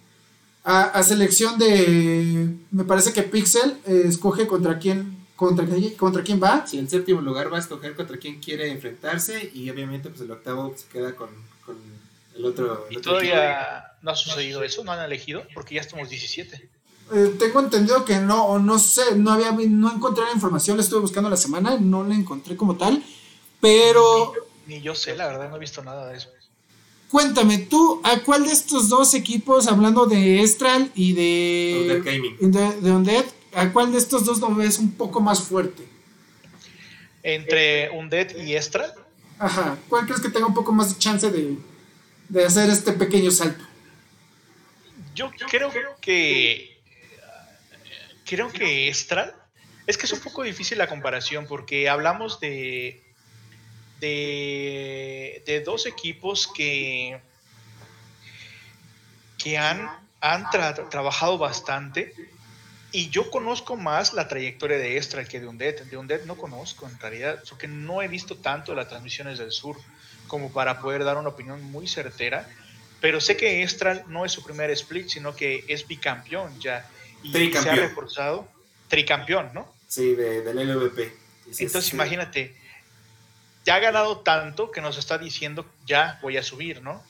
a, 0.63 1.03
selección 1.03 1.59
de 1.59 2.49
me 2.71 2.83
parece 2.83 3.13
que 3.13 3.23
Pixel 3.23 3.77
escoge 3.85 4.47
contra 4.47 4.79
quién 4.79 5.17
contra, 5.35 5.65
contra 5.97 6.23
quién 6.23 6.41
va. 6.41 6.65
Sí, 6.65 6.77
el 6.77 6.89
séptimo 6.89 7.21
lugar 7.21 7.51
va 7.51 7.57
a 7.57 7.59
escoger 7.59 7.95
contra 7.95 8.17
quién 8.17 8.39
quiere 8.39 8.71
enfrentarse 8.71 9.51
y 9.53 9.69
obviamente 9.69 10.09
pues 10.09 10.21
el 10.21 10.31
octavo 10.31 10.73
se 10.77 10.87
queda 10.87 11.15
con 11.15 11.29
con 11.65 11.77
el 12.35 12.45
otro. 12.45 12.87
¿Y 12.89 12.97
todavía 12.97 13.93
no 14.01 14.11
ha 14.11 14.15
sucedido 14.15 14.63
eso? 14.63 14.83
¿No 14.83 14.91
han 14.91 15.03
elegido? 15.03 15.43
Porque 15.53 15.75
ya 15.75 15.81
estamos 15.81 16.09
17. 16.09 16.69
Eh, 17.11 17.35
tengo 17.37 17.59
entendido 17.59 18.05
que 18.05 18.17
no, 18.17 18.45
o 18.45 18.59
no 18.59 18.79
sé, 18.79 19.15
no 19.15 19.31
había, 19.31 19.51
no 19.51 19.93
encontré 19.93 20.23
la 20.23 20.31
información, 20.31 20.77
la 20.77 20.83
estuve 20.83 21.01
buscando 21.01 21.29
la 21.29 21.37
semana, 21.37 21.77
no 21.79 22.03
la 22.03 22.15
encontré 22.15 22.55
como 22.55 22.77
tal, 22.77 23.03
pero... 23.59 24.33
Ni, 24.65 24.81
yo 24.81 24.95
sé, 24.95 25.15
la 25.15 25.27
verdad, 25.27 25.49
no 25.49 25.57
he 25.57 25.59
visto 25.59 25.83
nada 25.83 26.07
de 26.07 26.17
eso. 26.17 26.29
Cuéntame, 27.13 27.59
tú, 27.59 28.01
¿a 28.03 28.21
cuál 28.21 28.43
de 28.43 28.51
estos 28.51 28.89
dos 28.89 29.13
equipos, 29.13 29.67
hablando 29.67 30.07
de 30.07 30.41
Estral 30.41 30.91
y 30.95 31.13
de... 31.13 31.77
Undead 31.81 32.03
Gaming. 32.03 32.51
De, 32.51 32.81
de 32.81 32.91
Undead, 32.91 33.25
¿a 33.53 33.71
cuál 33.71 33.91
de 33.91 33.99
estos 33.99 34.25
dos 34.25 34.39
lo 34.39 34.55
ves 34.55 34.79
un 34.79 34.93
poco 34.93 35.21
más 35.21 35.43
fuerte? 35.43 35.83
¿Entre 37.21 37.91
Undead 37.91 38.35
y 38.37 38.55
Estral? 38.55 38.95
Ajá. 39.37 39.77
¿Cuál 39.89 40.07
crees 40.07 40.21
que 40.21 40.29
tenga 40.29 40.47
un 40.47 40.55
poco 40.55 40.71
más 40.71 40.91
de 40.91 40.97
chance 40.97 41.29
de, 41.29 42.43
hacer 42.43 42.71
este 42.71 42.93
pequeño 42.93 43.29
salto? 43.29 43.63
Yo 45.13 45.29
creo 45.51 45.69
que. 46.01 46.81
Creo 48.25 48.51
que 48.51 48.87
Estral. 48.87 49.35
Es 49.85 49.99
que 49.99 50.07
es 50.07 50.13
un 50.13 50.19
poco 50.19 50.41
difícil 50.41 50.79
la 50.79 50.89
comparación 50.89 51.45
porque 51.47 51.89
hablamos 51.89 52.39
de. 52.39 53.02
De, 54.03 55.43
de 55.45 55.61
dos 55.61 55.85
equipos 55.85 56.47
que. 56.47 57.19
que 59.37 59.57
han, 59.57 59.89
han 60.19 60.49
trabajado 60.89 61.37
bastante 61.37 62.13
y 62.91 63.09
yo 63.09 63.31
conozco 63.31 63.75
más 63.75 64.13
la 64.13 64.27
trayectoria 64.27 64.77
de 64.77 64.97
Estral 64.97 65.27
que 65.27 65.39
de 65.39 65.47
Undead. 65.47 65.81
De 65.85 65.97
Undead 65.97 66.25
no 66.25 66.37
conozco 66.37 66.87
en 66.87 66.99
realidad, 66.99 67.43
porque 67.49 67.67
no 67.67 68.03
he 68.03 68.07
visto 68.07 68.37
tanto 68.37 68.75
las 68.75 68.87
transmisiones 68.87 69.39
del 69.39 69.51
sur 69.51 69.77
como 70.27 70.53
para 70.53 70.79
poder 70.79 71.03
dar 71.03 71.17
una 71.17 71.29
opinión 71.29 71.63
muy 71.63 71.87
certera. 71.87 72.47
Pero 73.01 73.19
sé 73.19 73.35
que 73.35 73.63
Estral 73.63 74.03
no 74.07 74.25
es 74.25 74.31
su 74.31 74.43
primer 74.43 74.69
split, 74.69 75.07
sino 75.07 75.35
que 75.35 75.65
es 75.67 75.87
bicampeón 75.87 76.59
ya. 76.59 76.87
Y 77.23 77.31
se 77.31 77.69
ha 77.69 77.75
reforzado. 77.75 78.47
Tricampeón, 78.89 79.49
¿no? 79.55 79.73
Sí, 79.87 80.13
de, 80.13 80.41
del 80.41 80.57
LVP. 80.57 81.11
Entonces 81.47 81.93
imagínate, 81.93 82.55
ya 83.65 83.75
ha 83.75 83.79
ganado 83.79 84.19
tanto 84.19 84.71
que 84.71 84.81
nos 84.81 84.97
está 84.97 85.17
diciendo 85.17 85.65
ya 85.85 86.19
voy 86.21 86.37
a 86.37 86.43
subir, 86.43 86.81
¿no? 86.81 87.01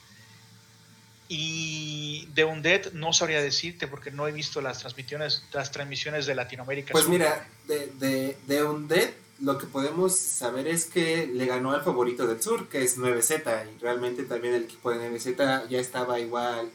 Y 1.28 2.28
de 2.34 2.44
Undead 2.44 2.92
no 2.94 3.14
sabría 3.14 3.42
decirte 3.42 3.88
porque 3.88 4.12
no 4.12 4.28
he 4.28 4.32
visto 4.32 4.62
las 4.62 4.80
transmisiones, 4.80 5.44
las 5.54 5.72
transmisiones 5.72 6.26
de 6.26 6.36
Latinoamérica. 6.36 6.92
Pues 6.92 7.08
mira, 7.08 7.48
de, 7.68 7.88
de, 8.00 8.38
de 8.46 8.64
Undead 8.64 9.10
lo 9.44 9.58
que 9.58 9.66
podemos 9.66 10.18
saber 10.18 10.68
es 10.68 10.86
que 10.86 11.28
le 11.28 11.46
ganó 11.46 11.72
al 11.72 11.84
favorito 11.84 12.28
del 12.28 12.42
sur, 12.42 12.70
que 12.70 12.84
es 12.84 12.98
9Z, 12.98 13.66
y 13.76 13.80
realmente 13.80 14.24
también 14.24 14.54
el 14.54 14.64
equipo 14.64 14.92
de 14.92 15.12
9Z 15.12 15.68
ya 15.68 15.80
estaba 15.80 16.20
igual, 16.20 16.70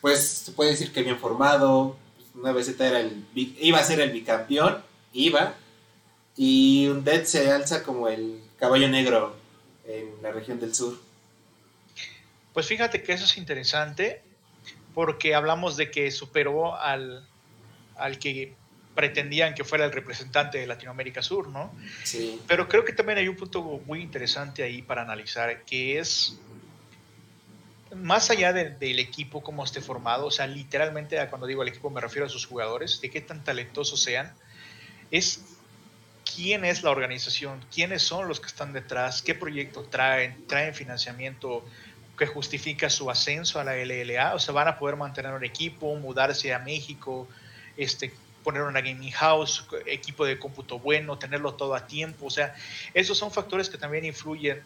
pues 0.00 0.26
se 0.26 0.52
puede 0.52 0.70
decir 0.70 0.92
que 0.92 1.02
bien 1.02 1.18
formado, 1.18 1.96
9Z 2.36 2.80
era 2.80 3.00
el, 3.00 3.26
iba 3.34 3.78
a 3.78 3.84
ser 3.84 4.00
el 4.00 4.12
bicampeón, 4.12 4.82
iba, 5.12 5.54
y 6.36 6.88
Undead 6.88 7.24
se 7.24 7.50
alza 7.50 7.82
como 7.82 8.08
el 8.08 8.40
caballo 8.58 8.88
negro 8.88 9.36
en 9.86 10.10
la 10.22 10.32
región 10.32 10.58
del 10.60 10.74
sur. 10.74 10.98
Pues 12.52 12.66
fíjate 12.66 13.02
que 13.02 13.12
eso 13.12 13.24
es 13.24 13.36
interesante 13.36 14.22
porque 14.94 15.34
hablamos 15.34 15.76
de 15.76 15.90
que 15.90 16.10
superó 16.10 16.74
al, 16.76 17.26
al 17.96 18.18
que 18.18 18.54
pretendían 18.94 19.54
que 19.54 19.62
fuera 19.62 19.84
el 19.84 19.92
representante 19.92 20.58
de 20.58 20.66
Latinoamérica 20.66 21.22
Sur, 21.22 21.48
¿no? 21.48 21.70
Sí. 22.02 22.40
Pero 22.48 22.66
creo 22.66 22.84
que 22.84 22.94
también 22.94 23.18
hay 23.18 23.28
un 23.28 23.36
punto 23.36 23.62
muy 23.84 24.00
interesante 24.00 24.62
ahí 24.62 24.80
para 24.80 25.02
analizar, 25.02 25.64
que 25.64 25.98
es 25.98 26.40
más 27.94 28.30
allá 28.30 28.52
del 28.52 28.98
equipo, 28.98 29.42
cómo 29.42 29.64
esté 29.64 29.80
formado, 29.80 30.26
o 30.26 30.30
sea, 30.30 30.46
literalmente 30.46 31.24
cuando 31.28 31.46
digo 31.46 31.62
el 31.62 31.68
equipo 31.68 31.90
me 31.90 32.00
refiero 32.00 32.26
a 32.26 32.28
sus 32.28 32.46
jugadores, 32.46 33.00
de 33.00 33.10
qué 33.10 33.20
tan 33.20 33.44
talentosos 33.44 34.02
sean, 34.02 34.32
es 35.10 35.44
quién 36.36 36.66
es 36.66 36.82
la 36.82 36.90
organización, 36.90 37.64
quiénes 37.74 38.02
son 38.02 38.28
los 38.28 38.40
que 38.40 38.46
están 38.46 38.74
detrás, 38.74 39.22
qué 39.22 39.34
proyecto 39.34 39.82
traen, 39.84 40.46
traen 40.46 40.74
financiamiento 40.74 41.64
que 42.18 42.26
justifica 42.26 42.90
su 42.90 43.10
ascenso 43.10 43.58
a 43.58 43.64
la 43.64 43.74
LLA, 43.74 44.34
o 44.34 44.38
sea, 44.38 44.52
van 44.52 44.68
a 44.68 44.78
poder 44.78 44.96
mantener 44.96 45.32
un 45.32 45.44
equipo, 45.44 45.94
mudarse 45.96 46.52
a 46.52 46.58
México, 46.58 47.26
este, 47.78 48.12
poner 48.44 48.62
una 48.62 48.82
gaming 48.82 49.12
house, 49.12 49.66
equipo 49.86 50.26
de 50.26 50.38
cómputo 50.38 50.78
bueno, 50.78 51.18
tenerlo 51.18 51.54
todo 51.54 51.74
a 51.74 51.86
tiempo, 51.86 52.26
o 52.26 52.30
sea, 52.30 52.54
esos 52.92 53.16
son 53.16 53.30
factores 53.30 53.70
que 53.70 53.78
también 53.78 54.04
influyen. 54.04 54.62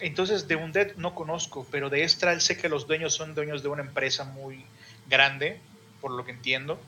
Entonces, 0.00 0.46
de 0.46 0.54
Undead 0.54 0.94
no 0.96 1.16
conozco, 1.16 1.66
pero 1.70 1.90
de 1.90 2.04
Estral 2.04 2.40
sé 2.40 2.56
que 2.56 2.68
los 2.68 2.86
dueños 2.86 3.14
son 3.14 3.34
dueños 3.34 3.64
de 3.64 3.68
una 3.68 3.82
empresa 3.82 4.22
muy 4.22 4.64
grande, 5.08 5.58
por 6.00 6.12
lo 6.12 6.24
que 6.24 6.30
entiendo. 6.30 6.78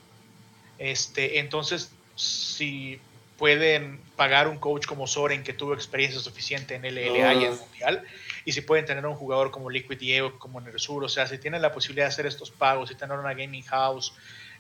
Este, 0.79 1.41
entonces, 1.41 1.91
si 2.15 3.01
pueden 3.41 3.99
pagar 4.17 4.49
un 4.49 4.59
coach 4.59 4.85
como 4.85 5.07
Soren 5.07 5.43
que 5.43 5.55
tuvo 5.55 5.73
experiencia 5.73 6.21
suficiente 6.21 6.75
en 6.75 6.83
LLA 6.83 7.33
y 7.33 7.45
en 7.45 7.53
ah. 7.55 7.57
Mundial, 7.59 8.05
y 8.45 8.53
si 8.53 8.61
pueden 8.61 8.85
tener 8.85 9.07
un 9.07 9.15
jugador 9.15 9.51
como 9.51 9.71
Liquid 9.71 9.99
Diego, 9.99 10.39
como 10.39 10.61
Nersur, 10.61 11.03
o 11.05 11.09
sea, 11.09 11.27
si 11.27 11.39
tienen 11.39 11.63
la 11.63 11.73
posibilidad 11.73 12.05
de 12.05 12.09
hacer 12.09 12.27
estos 12.27 12.51
pagos 12.51 12.91
y 12.91 12.97
tener 12.97 13.19
una 13.19 13.33
gaming 13.33 13.63
house, 13.63 14.13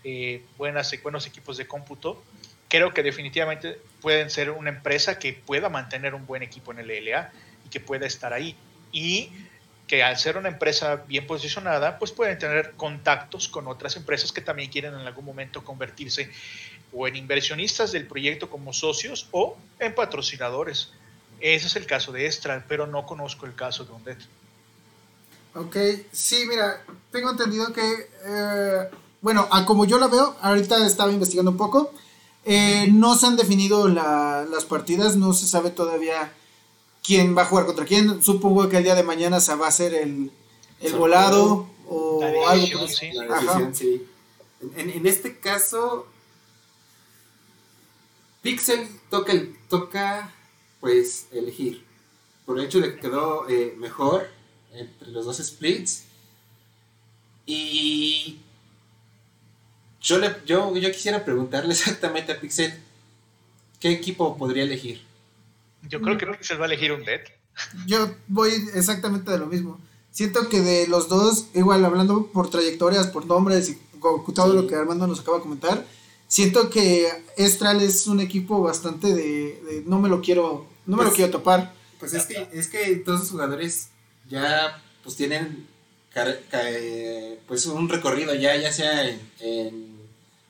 eh, 0.02 0.42
buenas, 0.56 0.90
buenos 1.02 1.26
equipos 1.26 1.58
de 1.58 1.66
cómputo, 1.66 2.24
creo 2.68 2.94
que 2.94 3.02
definitivamente 3.02 3.78
pueden 4.00 4.30
ser 4.30 4.50
una 4.50 4.70
empresa 4.70 5.18
que 5.18 5.34
pueda 5.34 5.68
mantener 5.68 6.14
un 6.14 6.26
buen 6.26 6.42
equipo 6.42 6.72
en 6.72 6.78
el 6.78 6.86
LLA 6.86 7.32
y 7.66 7.68
que 7.68 7.80
pueda 7.80 8.06
estar 8.06 8.32
ahí. 8.32 8.56
Y 8.92 9.30
que 9.86 10.02
al 10.02 10.16
ser 10.16 10.38
una 10.38 10.48
empresa 10.48 11.04
bien 11.06 11.26
posicionada, 11.26 11.98
pues 11.98 12.12
pueden 12.12 12.38
tener 12.38 12.72
contactos 12.76 13.46
con 13.48 13.66
otras 13.66 13.96
empresas 13.96 14.32
que 14.32 14.40
también 14.40 14.70
quieren 14.70 14.94
en 14.94 15.00
algún 15.00 15.24
momento 15.24 15.64
convertirse 15.64 16.30
o 16.92 17.06
en 17.06 17.16
inversionistas 17.16 17.92
del 17.92 18.06
proyecto 18.06 18.50
como 18.50 18.72
socios 18.72 19.28
o 19.30 19.56
en 19.78 19.94
patrocinadores. 19.94 20.90
Ese 21.40 21.66
es 21.66 21.76
el 21.76 21.86
caso 21.86 22.12
de 22.12 22.26
Estral, 22.26 22.64
pero 22.68 22.86
no 22.86 23.06
conozco 23.06 23.46
el 23.46 23.54
caso 23.54 23.84
de 23.84 23.92
Undead. 23.92 24.18
Ok, 25.54 25.76
sí, 26.12 26.44
mira, 26.48 26.84
tengo 27.10 27.30
entendido 27.30 27.72
que, 27.72 28.10
eh, 28.24 28.90
bueno, 29.20 29.48
a 29.50 29.64
como 29.64 29.84
yo 29.84 29.98
la 29.98 30.06
veo, 30.06 30.36
ahorita 30.40 30.86
estaba 30.86 31.10
investigando 31.10 31.50
un 31.50 31.56
poco, 31.56 31.92
eh, 32.44 32.88
no 32.92 33.16
se 33.16 33.26
han 33.26 33.36
definido 33.36 33.88
las 33.88 34.64
partidas, 34.64 35.16
no 35.16 35.32
se 35.32 35.46
sabe 35.46 35.70
todavía 35.70 36.32
quién 37.02 37.36
va 37.36 37.42
a 37.42 37.46
jugar 37.46 37.66
contra 37.66 37.84
quién. 37.84 38.22
Supongo 38.22 38.68
que 38.68 38.78
el 38.78 38.84
día 38.84 38.94
de 38.94 39.02
mañana 39.02 39.40
se 39.40 39.54
va 39.54 39.66
a 39.66 39.68
hacer 39.70 39.94
el, 39.94 40.30
el 40.80 40.94
volado 40.94 41.68
o 41.88 42.48
algo. 42.48 42.88
Sí. 42.88 43.10
sí. 43.72 44.06
En, 44.76 44.90
en, 44.90 45.06
este 45.06 45.38
caso, 45.38 46.06
Pixel 48.42 48.88
toca, 49.10 49.32
toca 49.68 50.32
pues 50.80 51.28
elegir. 51.32 51.84
Por 52.46 52.58
el 52.58 52.66
hecho 52.66 52.80
de 52.80 52.94
que 52.94 53.00
quedó 53.00 53.48
eh, 53.48 53.74
mejor 53.78 54.28
entre 54.72 55.08
los 55.08 55.24
dos 55.24 55.38
splits. 55.38 56.04
Y 57.46 58.38
yo, 60.00 60.18
le, 60.18 60.34
yo, 60.46 60.74
yo 60.76 60.90
quisiera 60.90 61.24
preguntarle 61.24 61.72
exactamente 61.74 62.32
a 62.32 62.40
Pixel 62.40 62.72
qué 63.78 63.90
equipo 63.90 64.36
podría 64.36 64.62
elegir. 64.62 65.02
Yo 65.82 66.00
creo 66.00 66.18
que 66.18 66.26
Pixel 66.26 66.60
va 66.60 66.64
a 66.64 66.68
elegir 66.68 66.92
un 66.92 67.04
Dead. 67.04 67.20
Yo 67.86 68.14
voy 68.28 68.52
exactamente 68.74 69.30
de 69.30 69.38
lo 69.38 69.46
mismo. 69.46 69.78
Siento 70.10 70.48
que 70.48 70.60
de 70.60 70.88
los 70.88 71.08
dos, 71.08 71.46
igual 71.54 71.84
hablando 71.84 72.26
por 72.26 72.50
trayectorias, 72.50 73.08
por 73.08 73.26
nombres 73.26 73.68
y 73.70 73.78
todo 74.34 74.54
lo 74.54 74.66
que 74.66 74.74
Armando 74.74 75.06
nos 75.06 75.20
acaba 75.20 75.36
de 75.38 75.42
comentar, 75.42 75.86
siento 76.30 76.70
que 76.70 77.08
Estral 77.36 77.82
es 77.82 78.06
un 78.06 78.20
equipo 78.20 78.62
bastante 78.62 79.12
de, 79.12 79.82
no 79.84 79.98
me 79.98 80.08
lo 80.08 80.22
quiero, 80.22 80.66
no 80.86 80.96
me 80.96 81.02
lo 81.02 81.08
pues, 81.08 81.16
quiero 81.16 81.32
topar. 81.32 81.74
Pues 81.98 82.14
es 82.14 82.24
que, 82.24 82.48
es 82.52 82.68
que 82.68 82.96
todos 82.96 83.20
los 83.20 83.30
jugadores 83.30 83.88
ya 84.30 84.80
pues 85.02 85.16
tienen 85.16 85.66
pues 87.46 87.66
un 87.66 87.88
recorrido 87.88 88.34
ya, 88.34 88.56
ya 88.56 88.72
sea 88.72 89.06
en, 89.40 90.00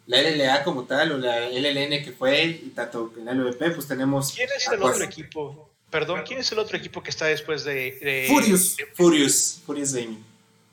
la 0.07 0.23
LLA 0.23 0.65
como 0.65 0.85
tal 0.85 1.13
o 1.13 1.19
la 1.19 1.49
LLN 1.49 2.05
que 2.05 2.13
fue 2.17 2.45
y 2.45 2.73
tanto 2.75 3.13
en 3.17 3.25
la 3.25 3.33
LVP 3.33 3.71
pues 3.71 3.89
tenemos... 3.89 4.33
¿Quién 4.33 4.49
es 4.55 4.69
el 4.69 4.83
otro 4.83 5.03
equipo? 5.03 5.71
Perdón, 5.89 6.23
¿quién 6.27 6.41
es 6.41 6.53
el 6.53 6.59
otro 6.59 6.77
equipo 6.77 7.03
que 7.03 7.11
está 7.11 7.27
después 7.27 7.65
de... 7.65 8.27
Furious. 8.29 8.77
Furious. 8.95 9.63
Furious 9.65 9.95
Gaming. 9.95 10.25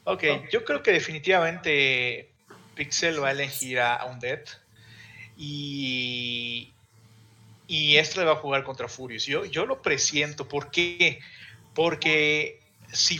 Ok, 0.04 0.24
yo 0.52 0.63
creo 0.65 0.84
que 0.84 0.91
definitivamente 0.91 2.30
Pixel 2.76 3.22
va 3.22 3.30
a 3.30 3.32
elegir 3.32 3.80
a 3.80 4.06
Undead 4.06 4.41
y, 5.38 6.73
y 7.67 7.97
este 7.97 8.19
le 8.19 8.26
va 8.26 8.34
a 8.34 8.38
jugar 8.38 8.63
contra 8.63 8.88
Furious. 8.88 9.26
Yo, 9.26 9.45
yo 9.45 9.65
lo 9.65 9.82
presiento. 9.82 10.47
¿Por 10.47 10.71
qué? 10.71 11.19
Porque 11.76 12.60
si. 12.91 13.19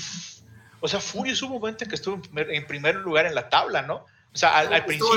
O 0.80 0.88
sea, 0.88 1.00
Furious 1.00 1.42
hubo 1.44 1.56
un 1.56 1.62
momento 1.62 1.84
en 1.84 1.90
que 1.90 1.96
estuvo 1.96 2.20
en 2.36 2.68
primer, 2.68 2.96
lugar 2.96 3.26
en 3.26 3.36
la 3.36 3.50
tabla, 3.50 3.84
¿no? 3.84 3.96
O 4.34 4.38
sea, 4.38 4.58
al, 4.58 4.86
principio 4.86 5.14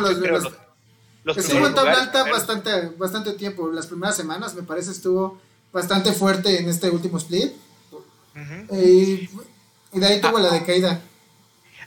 estuvo 1.37 1.67
en 1.67 1.75
tabla 1.75 2.03
alta 2.03 2.25
bastante, 2.25 2.89
bastante 2.97 3.33
tiempo. 3.35 3.71
Las 3.71 3.87
primeras 3.87 4.17
semanas, 4.17 4.55
me 4.55 4.63
parece, 4.63 4.91
estuvo 4.91 5.41
bastante 5.73 6.13
fuerte 6.13 6.59
en 6.59 6.69
este 6.69 6.91
último 6.91 7.19
split. 7.19 7.53
y, 8.73 9.29
de 9.99 10.07
ahí 10.07 10.21
tuvo 10.21 10.39
la 10.39 10.49
ah, 10.49 10.55
decaída. 10.55 11.01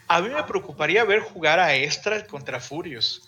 A 0.07 0.21
mí 0.21 0.29
me 0.29 0.43
preocuparía 0.43 1.03
ver 1.05 1.21
jugar 1.21 1.59
a 1.59 1.73
Estral 1.73 2.27
contra 2.27 2.59
Furious 2.59 3.23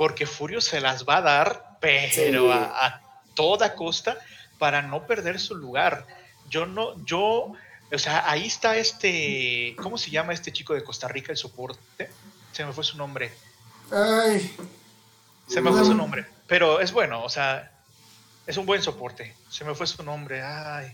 porque 0.00 0.24
Furio 0.24 0.62
se 0.62 0.80
las 0.80 1.04
va 1.04 1.18
a 1.18 1.20
dar, 1.20 1.76
pero 1.78 2.50
a, 2.50 3.02
toda 3.34 3.74
costa 3.74 4.16
para 4.58 4.80
no 4.80 5.06
perder 5.06 5.38
su 5.38 5.54
lugar. 5.54 6.06
Yo 6.48 6.64
no, 6.64 7.04
yo, 7.04 7.52
o 7.92 7.98
sea, 7.98 8.24
ahí 8.30 8.46
está 8.46 8.78
este, 8.78 9.76
¿cómo 9.76 9.98
se 9.98 10.10
llama 10.10 10.32
este 10.32 10.54
chico 10.54 10.72
de 10.72 10.82
Costa 10.82 11.06
Rica, 11.06 11.32
el 11.32 11.36
soporte? 11.36 12.08
Se 12.50 12.64
me 12.64 12.72
fue 12.72 12.82
su 12.82 12.96
nombre. 12.96 13.30
Ay. 13.92 14.56
Se 15.46 15.60
me 15.60 15.70
fue 15.70 15.84
su 15.84 15.92
nombre, 15.92 16.24
pero 16.46 16.80
es 16.80 16.92
bueno, 16.92 17.22
o 17.22 17.28
sea, 17.28 17.70
es 18.46 18.56
un 18.56 18.64
buen 18.64 18.82
soporte. 18.82 19.36
Se 19.50 19.66
me 19.66 19.74
fue 19.74 19.86
su 19.86 20.02
nombre, 20.02 20.40
ay. 20.40 20.90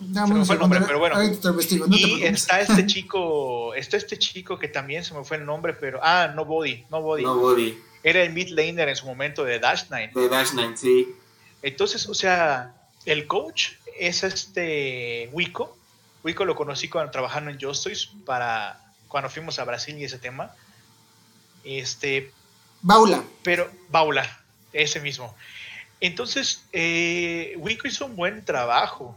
Se 0.00 0.34
me 0.34 0.44
fue 0.44 0.54
el 0.54 0.60
nombre, 0.60 0.80
pero 0.86 0.98
bueno. 0.98 1.16
y 1.22 2.22
está 2.24 2.60
este 2.60 2.86
chico, 2.88 3.74
está 3.74 3.96
este 3.96 4.18
chico 4.18 4.58
que 4.58 4.68
también 4.68 5.04
se 5.04 5.14
me 5.14 5.24
fue 5.24 5.36
el 5.36 5.44
nombre, 5.44 5.74
pero 5.74 6.00
ah, 6.02 6.32
no 6.34 6.44
body, 6.44 6.86
no 6.90 7.02
body. 7.02 7.22
No 7.22 7.36
body. 7.36 7.78
Era 8.02 8.22
el 8.22 8.32
mid 8.32 8.48
laner 8.48 8.88
en 8.88 8.96
su 8.96 9.06
momento 9.06 9.44
de 9.44 9.58
Dash 9.58 9.84
Nine. 9.90 10.10
De 10.14 10.28
Dash 10.28 10.52
Nine, 10.52 10.76
sí. 10.76 11.14
Entonces, 11.62 12.08
o 12.08 12.14
sea, 12.14 12.74
el 13.04 13.26
coach 13.26 13.72
es 13.98 14.22
este 14.22 15.28
Wico. 15.32 15.76
Wico 16.24 16.44
lo 16.44 16.54
conocí 16.54 16.88
cuando 16.88 17.10
trabajando 17.10 17.50
en 17.50 17.60
Justice 17.60 18.08
para 18.24 18.80
cuando 19.08 19.28
fuimos 19.28 19.58
a 19.58 19.64
Brasil 19.64 19.96
y 19.98 20.04
ese 20.04 20.18
tema. 20.18 20.54
Este. 21.64 22.32
Baula. 22.80 23.22
Pero, 23.42 23.70
Baula, 23.90 24.40
ese 24.72 25.00
mismo. 25.00 25.34
Entonces, 26.00 26.64
eh, 26.72 27.54
Wico 27.58 27.86
hizo 27.86 28.06
un 28.06 28.16
buen 28.16 28.44
trabajo. 28.44 29.16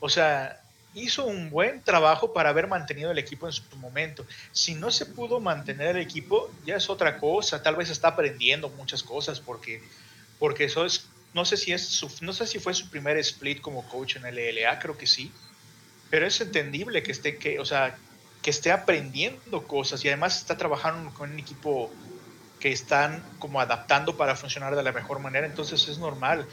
O 0.00 0.08
sea, 0.08 0.60
hizo 0.94 1.26
un 1.26 1.50
buen 1.50 1.82
trabajo 1.82 2.32
para 2.32 2.50
haber 2.50 2.66
mantenido 2.66 3.10
el 3.10 3.18
equipo 3.18 3.46
en 3.46 3.52
su 3.52 3.62
momento. 3.76 4.24
Si 4.52 4.74
no 4.74 4.90
se 4.90 5.06
pudo 5.06 5.40
mantener 5.40 5.96
el 5.96 6.02
equipo, 6.02 6.50
ya 6.64 6.76
es 6.76 6.88
otra 6.88 7.18
cosa. 7.18 7.62
Tal 7.62 7.76
vez 7.76 7.90
está 7.90 8.08
aprendiendo 8.08 8.68
muchas 8.70 9.02
cosas 9.02 9.40
porque, 9.40 9.82
porque 10.38 10.64
eso 10.64 10.84
es, 10.84 11.06
no 11.34 11.44
sé 11.44 11.56
si 11.56 11.72
es 11.72 11.86
su, 11.86 12.10
no 12.22 12.32
sé 12.32 12.46
si 12.46 12.58
fue 12.58 12.74
su 12.74 12.88
primer 12.90 13.16
split 13.18 13.60
como 13.60 13.88
coach 13.88 14.16
en 14.16 14.26
el 14.26 14.38
LLA, 14.38 14.78
creo 14.78 14.96
que 14.96 15.06
sí. 15.06 15.30
Pero 16.10 16.26
es 16.26 16.40
entendible 16.40 17.02
que 17.02 17.12
esté, 17.12 17.36
que, 17.36 17.58
o 17.58 17.64
sea, 17.64 17.96
que 18.42 18.50
esté 18.50 18.72
aprendiendo 18.72 19.66
cosas 19.66 20.04
y 20.04 20.08
además 20.08 20.38
está 20.38 20.56
trabajando 20.56 21.12
con 21.12 21.32
un 21.32 21.38
equipo 21.38 21.90
que 22.60 22.72
están 22.72 23.22
como 23.38 23.60
adaptando 23.60 24.16
para 24.16 24.34
funcionar 24.34 24.74
de 24.74 24.82
la 24.82 24.92
mejor 24.92 25.20
manera, 25.20 25.46
entonces 25.46 25.86
es 25.88 25.98
normal. 25.98 26.46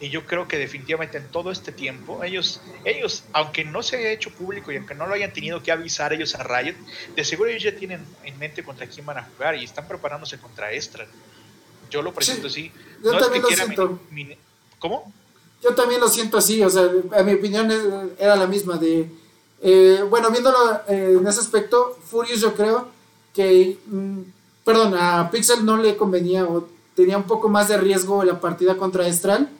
Y 0.00 0.08
yo 0.08 0.26
creo 0.26 0.48
que 0.48 0.56
definitivamente 0.56 1.18
en 1.18 1.28
todo 1.28 1.50
este 1.50 1.72
tiempo, 1.72 2.24
ellos, 2.24 2.62
ellos, 2.86 3.24
aunque 3.34 3.66
no 3.66 3.82
se 3.82 3.98
haya 3.98 4.10
hecho 4.10 4.30
público 4.30 4.72
y 4.72 4.76
aunque 4.78 4.94
no 4.94 5.06
lo 5.06 5.12
hayan 5.12 5.30
tenido 5.30 5.62
que 5.62 5.70
avisar 5.70 6.14
ellos 6.14 6.34
a 6.34 6.42
Riot, 6.42 6.74
de 7.14 7.24
seguro 7.24 7.50
ellos 7.50 7.62
ya 7.62 7.76
tienen 7.76 8.02
en 8.24 8.38
mente 8.38 8.64
contra 8.64 8.86
quién 8.86 9.04
van 9.04 9.18
a 9.18 9.24
jugar 9.24 9.56
y 9.56 9.64
están 9.64 9.86
preparándose 9.86 10.38
contra 10.38 10.72
Extra. 10.72 11.06
Yo 11.90 12.00
lo 12.00 12.14
presento 12.14 12.46
así. 12.46 12.72
Yo 13.04 13.18
también 13.18 13.42
lo 13.42 13.48
siento. 13.50 14.00
¿Cómo? 14.78 15.12
Yo 15.62 15.74
también 15.74 16.00
lo 16.00 16.08
siento 16.08 16.38
así, 16.38 16.62
o 16.62 16.70
sea, 16.70 16.88
a 17.18 17.22
mi 17.22 17.34
opinión 17.34 17.70
era 18.18 18.36
la 18.36 18.46
misma 18.46 18.78
de... 18.78 19.06
Eh, 19.62 20.02
bueno, 20.08 20.30
viéndolo 20.30 20.80
eh, 20.88 21.18
en 21.20 21.26
ese 21.26 21.40
aspecto, 21.40 21.98
Furious 22.02 22.40
yo 22.40 22.54
creo 22.54 22.88
que... 23.34 23.76
Mm, 23.84 24.20
perdón, 24.64 24.94
a 24.96 25.30
Pixel 25.30 25.66
no 25.66 25.76
le 25.76 25.96
convenía 25.98 26.46
o 26.46 26.66
tenía 26.94 27.18
un 27.18 27.24
poco 27.24 27.50
más 27.50 27.68
de 27.68 27.76
riesgo 27.76 28.24
la 28.24 28.40
partida 28.40 28.78
contra 28.78 29.06
Estral 29.06 29.50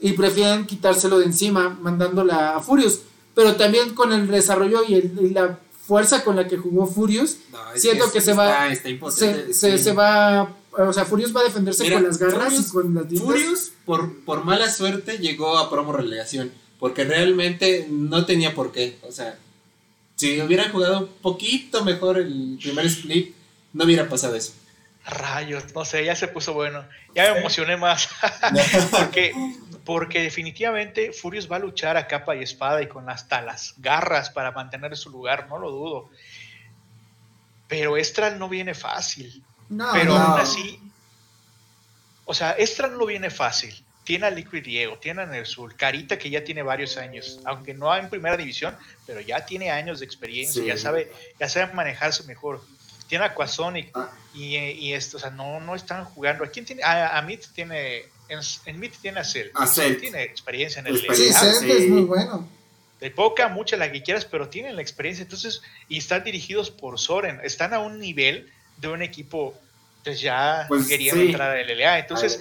y 0.00 0.12
prefieren 0.12 0.66
quitárselo 0.66 1.18
de 1.18 1.26
encima 1.26 1.70
mandándola 1.80 2.56
a 2.56 2.60
Furious. 2.60 3.00
Pero 3.34 3.56
también 3.56 3.94
con 3.94 4.12
el 4.12 4.26
desarrollo 4.28 4.82
y, 4.84 5.00
la 5.30 5.58
fuerza 5.86 6.24
con 6.24 6.36
la 6.36 6.48
que 6.48 6.56
jugó 6.56 6.86
Furious, 6.86 7.36
siento 7.76 8.10
que, 8.10 8.20
se 8.20 8.32
va. 8.32 8.74
se, 8.74 9.78
se, 9.78 9.92
va. 9.92 10.54
O 10.72 10.92
sea, 10.92 11.04
Furious 11.04 11.34
va 11.34 11.40
a 11.40 11.44
defenderse 11.44 11.90
con 11.90 12.02
las 12.02 12.18
garras 12.18 12.54
y 12.54 12.72
con 12.72 12.94
las 12.94 13.06
Furious 13.06 13.72
por, 13.84 14.20
por 14.20 14.44
mala 14.44 14.70
suerte 14.70 15.18
llegó 15.18 15.58
a 15.58 15.70
promo 15.70 15.92
relegación, 15.92 16.50
porque 16.78 17.04
realmente 17.04 17.86
no 17.90 18.26
tenía 18.26 18.54
por 18.54 18.72
qué, 18.72 18.98
o 19.02 19.12
sea, 19.12 19.38
si 20.16 20.40
hubieran 20.40 20.72
jugado 20.72 21.00
un 21.00 21.08
poquito 21.20 21.84
mejor 21.84 22.18
el 22.18 22.58
primer 22.60 22.86
split, 22.86 23.34
no 23.74 23.84
hubiera 23.84 24.08
pasado 24.08 24.34
eso. 24.34 24.52
Rayos, 25.06 25.72
no 25.74 25.84
sé, 25.84 26.04
ya 26.04 26.16
se 26.16 26.28
puso 26.28 26.52
bueno. 26.52 26.84
Ya 27.14 27.32
me 27.32 27.38
emocioné 27.38 27.76
más. 27.76 28.08
porque, 28.90 29.32
porque 29.84 30.22
definitivamente 30.22 31.12
Furious 31.12 31.50
va 31.50 31.56
a 31.56 31.60
luchar 31.60 31.96
a 31.96 32.08
capa 32.08 32.34
y 32.34 32.42
espada 32.42 32.82
y 32.82 32.88
con 32.88 33.08
hasta 33.08 33.40
las 33.40 33.74
garras 33.78 34.30
para 34.30 34.50
mantener 34.50 34.96
su 34.96 35.10
lugar, 35.10 35.48
no 35.48 35.58
lo 35.58 35.70
dudo. 35.70 36.10
Pero 37.68 37.96
Estral 37.96 38.38
no 38.38 38.48
viene 38.48 38.74
fácil. 38.74 39.42
No, 39.68 39.90
pero 39.92 40.16
aún 40.16 40.40
así, 40.40 40.80
o 42.24 42.34
sea, 42.34 42.52
Estral 42.52 42.98
no 42.98 43.06
viene 43.06 43.30
fácil. 43.30 43.84
Tiene 44.04 44.26
a 44.26 44.30
Liquid 44.30 44.62
Diego, 44.62 44.98
tiene 44.98 45.22
a 45.22 45.26
Nersul, 45.26 45.74
Carita 45.74 46.16
que 46.16 46.30
ya 46.30 46.44
tiene 46.44 46.62
varios 46.62 46.96
años, 46.96 47.40
aunque 47.44 47.74
no 47.74 47.94
en 47.96 48.08
primera 48.08 48.36
división, 48.36 48.76
pero 49.04 49.20
ya 49.20 49.44
tiene 49.44 49.70
años 49.70 49.98
de 49.98 50.06
experiencia, 50.06 50.62
ya 50.62 50.76
sabe, 50.76 51.10
ya 51.40 51.48
sabe 51.48 51.72
manejarse 51.72 52.22
mejor 52.24 52.62
tiene 53.08 53.24
Aquasonic 53.24 53.90
ah. 53.94 54.10
y, 54.34 54.56
y, 54.56 54.92
esto, 54.92 55.16
o 55.16 55.20
sea, 55.20 55.30
no, 55.30 55.60
no 55.60 55.74
están 55.74 56.04
jugando. 56.04 56.44
¿A 56.44 56.48
quién 56.48 56.64
tiene? 56.64 56.82
A, 56.82 57.18
a 57.18 57.26
tiene, 57.54 58.04
en, 58.28 58.40
en 58.66 58.90
tiene 58.90 59.20
a 59.20 59.24
Cell. 59.24 59.48
A 59.54 59.66
Tiene 59.66 60.22
experiencia 60.22 60.80
en 60.80 60.88
el 60.88 61.00
Sí, 61.00 61.32
Cell 61.32 61.70
es 61.70 61.88
muy 61.88 62.02
bueno. 62.02 62.48
De 63.00 63.10
poca, 63.10 63.48
mucha, 63.48 63.76
la 63.76 63.92
que 63.92 64.02
quieras, 64.02 64.24
pero 64.24 64.48
tienen 64.48 64.76
la 64.76 64.82
experiencia. 64.82 65.22
Entonces, 65.22 65.62
y 65.88 65.98
están 65.98 66.24
dirigidos 66.24 66.70
por 66.70 66.98
Soren. 66.98 67.40
Están 67.42 67.74
a 67.74 67.78
un 67.78 67.98
nivel 67.98 68.50
de 68.78 68.88
un 68.88 69.02
equipo, 69.02 69.54
pues 70.02 70.20
ya 70.20 70.64
pues, 70.68 70.88
querían 70.88 71.20
entrar 71.20 71.56
a 71.56 71.62
LLA. 71.62 71.98
Entonces, 71.98 72.40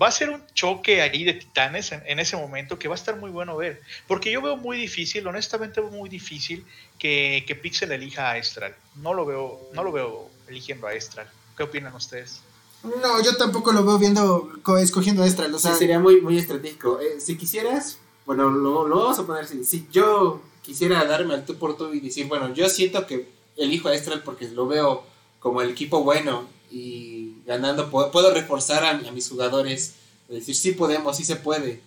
va 0.00 0.08
a 0.08 0.10
ser 0.10 0.30
un 0.30 0.42
choque 0.54 1.02
ahí 1.02 1.24
de 1.24 1.34
titanes 1.34 1.92
en, 1.92 2.02
en, 2.06 2.18
ese 2.18 2.36
momento 2.36 2.78
que 2.78 2.88
va 2.88 2.94
a 2.94 2.98
estar 2.98 3.16
muy 3.16 3.30
bueno 3.30 3.56
ver. 3.56 3.80
Porque 4.06 4.30
yo 4.30 4.40
veo 4.40 4.56
muy 4.56 4.78
difícil, 4.78 5.26
honestamente 5.26 5.80
veo 5.80 5.90
muy 5.90 6.08
difícil 6.08 6.64
que, 6.98 7.44
que 7.46 7.54
Pixel 7.54 7.92
elija 7.92 8.30
a 8.30 8.38
Estral. 8.38 8.74
No 8.96 9.14
lo 9.14 9.26
veo, 9.26 9.60
no 9.74 9.84
lo 9.84 9.92
veo 9.92 10.28
eligiendo 10.48 10.86
a 10.86 10.94
Estral. 10.94 11.28
¿Qué 11.56 11.64
opinan 11.64 11.94
ustedes? 11.94 12.40
No, 12.82 13.22
yo 13.22 13.36
tampoco 13.36 13.72
lo 13.72 13.84
veo 13.84 13.98
viendo, 13.98 14.50
escogiendo 14.80 15.22
a 15.22 15.26
Estral. 15.26 15.54
O 15.54 15.58
sea, 15.58 15.74
sería 15.74 15.98
muy, 15.98 16.20
muy 16.20 16.38
estratégico. 16.38 16.98
Eh, 17.00 17.20
si 17.20 17.36
quisieras, 17.36 17.98
bueno, 18.24 18.50
lo, 18.50 18.88
lo, 18.88 18.96
vamos 18.96 19.18
a 19.18 19.26
poner 19.26 19.44
así. 19.44 19.64
Si 19.64 19.86
yo 19.92 20.40
quisiera 20.62 21.04
darme 21.04 21.34
al 21.34 21.44
tú 21.44 21.56
por 21.56 21.76
tú 21.76 21.92
y 21.92 22.00
decir, 22.00 22.26
bueno, 22.26 22.54
yo 22.54 22.68
siento 22.68 23.06
que 23.06 23.28
elijo 23.56 23.88
a 23.88 23.94
Estral 23.94 24.22
porque 24.22 24.48
lo 24.48 24.66
veo 24.66 25.04
como 25.40 25.60
el 25.60 25.70
equipo 25.70 26.02
bueno 26.02 26.48
y 26.70 27.09
ganando 27.50 27.90
puedo, 27.90 28.32
reforzar 28.32 28.84
a, 28.84 29.10
mis 29.10 29.28
jugadores, 29.28 29.94
decir 30.28 30.54
sí 30.54 30.70
podemos, 30.70 31.16
sí 31.16 31.24
se 31.24 31.34
puede, 31.34 31.80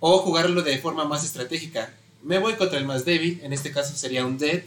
o 0.00 0.18
jugarlo 0.20 0.62
de 0.62 0.78
forma 0.78 1.04
más 1.04 1.24
estratégica. 1.24 1.92
Me 2.22 2.38
voy 2.38 2.54
contra 2.54 2.78
el 2.78 2.86
más 2.86 3.04
débil, 3.04 3.38
en 3.42 3.52
este 3.52 3.70
caso 3.70 3.94
sería 3.94 4.24
un 4.24 4.38
Dead, 4.38 4.62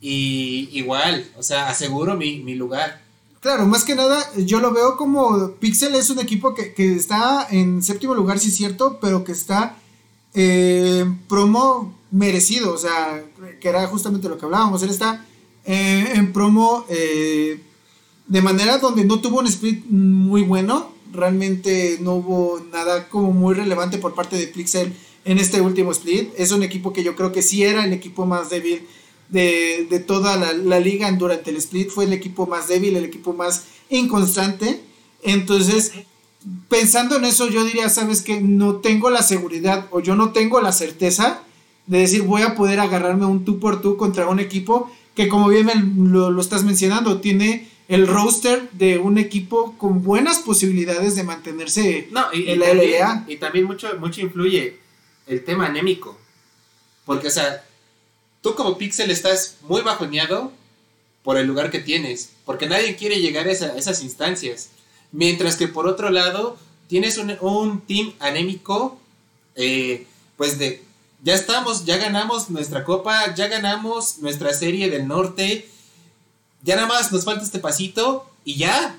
y 0.00 0.70
igual, 0.72 1.30
o 1.36 1.42
sea, 1.42 1.68
aseguro 1.68 2.16
mi, 2.16 2.54
lugar. 2.54 3.02
Claro, 3.40 3.66
más 3.66 3.84
que 3.84 3.94
nada, 3.94 4.26
yo 4.38 4.58
lo 4.58 4.72
veo 4.72 4.96
como 4.96 5.52
Pixel 5.60 5.94
es 5.96 6.08
un 6.08 6.18
equipo 6.18 6.54
que, 6.54 6.72
está 6.96 7.46
en 7.50 7.82
séptimo 7.82 8.14
lugar, 8.14 8.38
sí 8.38 8.48
es 8.48 8.56
cierto, 8.56 8.98
pero 9.02 9.22
que 9.22 9.32
está 9.32 9.76
eh, 10.32 11.04
promo 11.28 11.94
merecido, 12.10 12.72
o 12.72 12.78
sea, 12.78 13.22
que 13.60 13.68
era 13.68 13.86
justamente 13.86 14.30
lo 14.30 14.38
que 14.38 14.46
hablábamos, 14.46 14.82
él 14.82 14.88
está 14.88 15.26
eh, 15.66 16.12
en 16.14 16.32
promo 16.32 16.86
eh, 16.88 17.60
de 18.26 18.42
manera 18.42 18.78
donde 18.78 19.04
no 19.04 19.20
tuvo 19.20 19.40
un 19.40 19.46
split 19.46 19.84
muy 19.86 20.42
bueno, 20.42 20.92
realmente 21.12 21.98
no 22.00 22.14
hubo 22.14 22.60
nada 22.72 23.08
como 23.08 23.32
muy 23.32 23.54
relevante 23.54 23.98
por 23.98 24.14
parte 24.14 24.36
de 24.36 24.46
Pixel 24.46 24.92
en 25.24 25.38
este 25.38 25.60
último 25.60 25.92
split. 25.92 26.30
Es 26.36 26.52
un 26.52 26.62
equipo 26.62 26.92
que 26.92 27.04
yo 27.04 27.14
creo 27.14 27.32
que 27.32 27.42
sí 27.42 27.62
era 27.62 27.84
el 27.84 27.92
equipo 27.92 28.26
más 28.26 28.50
débil 28.50 28.86
de, 29.28 30.04
toda 30.06 30.36
la, 30.36 30.80
liga 30.80 31.10
durante 31.12 31.50
el 31.50 31.56
split, 31.56 31.90
fue 31.90 32.04
el 32.04 32.12
equipo 32.12 32.46
más 32.46 32.68
débil, 32.68 32.96
el 32.96 33.04
equipo 33.04 33.32
más 33.32 33.64
inconstante. 33.90 34.80
Entonces, 35.22 35.92
pensando 36.68 37.16
en 37.16 37.24
eso, 37.24 37.48
yo 37.48 37.64
diría, 37.64 37.88
sabes 37.88 38.22
que 38.22 38.40
no 38.40 38.76
tengo 38.76 39.10
la 39.10 39.22
seguridad 39.22 39.86
o 39.90 40.00
yo 40.00 40.14
no 40.16 40.30
tengo 40.30 40.60
la 40.60 40.72
certeza 40.72 41.42
de 41.86 41.98
decir 41.98 42.22
voy 42.22 42.42
a 42.42 42.56
poder 42.56 42.80
agarrarme 42.80 43.26
un 43.26 43.44
tú 43.44 43.60
por 43.60 43.80
tú 43.80 43.96
contra 43.96 44.28
un 44.28 44.40
equipo 44.40 44.90
que 45.14 45.28
como 45.28 45.48
bien 45.48 45.68
lo, 46.12 46.30
lo 46.30 46.40
estás 46.40 46.64
mencionando, 46.64 47.20
tiene 47.20 47.68
el 47.88 48.06
roster 48.06 48.68
de 48.72 48.98
un 48.98 49.18
equipo 49.18 49.76
con 49.78 50.02
buenas 50.02 50.40
posibilidades 50.40 51.14
de 51.14 51.22
mantenerse 51.22 52.08
en 52.32 52.58
la 52.60 52.74
LA. 52.74 53.24
Y 53.28 53.36
también 53.36 53.64
mucho, 53.64 53.96
mucho 53.98 54.20
influye 54.20 54.78
el 55.26 55.44
tema 55.44 55.66
anémico. 55.66 56.18
Porque, 57.04 57.28
o 57.28 57.30
sea, 57.30 57.64
tú 58.42 58.54
como 58.54 58.76
Pixel 58.76 59.10
estás 59.10 59.58
muy 59.62 59.82
bajoneado 59.82 60.52
por 61.22 61.36
el 61.36 61.46
lugar 61.46 61.70
que 61.70 61.78
tienes. 61.78 62.32
Porque 62.44 62.66
nadie 62.66 62.96
quiere 62.96 63.20
llegar 63.20 63.46
a, 63.46 63.50
esas 63.50 64.02
instancias. 64.02 64.70
Mientras 65.12 65.56
que 65.56 65.68
por 65.68 65.86
otro 65.86 66.10
lado, 66.10 66.58
tienes 66.88 67.18
un, 67.18 67.80
team 67.86 68.12
anémico, 68.18 68.98
eh, 69.54 70.06
pues 70.36 70.58
de, 70.58 70.82
ya 71.22 71.34
estamos, 71.34 71.84
ya 71.84 71.98
ganamos 71.98 72.50
nuestra 72.50 72.82
copa, 72.82 73.32
ya 73.34 73.46
ganamos 73.46 74.18
nuestra 74.18 74.52
serie 74.52 74.90
del 74.90 75.06
norte 75.06 75.70
ya 76.66 76.74
nada 76.74 76.88
más 76.88 77.10
nos 77.12 77.24
falta 77.24 77.44
este 77.44 77.60
pasito 77.60 78.26
y 78.44 78.56
ya. 78.56 78.98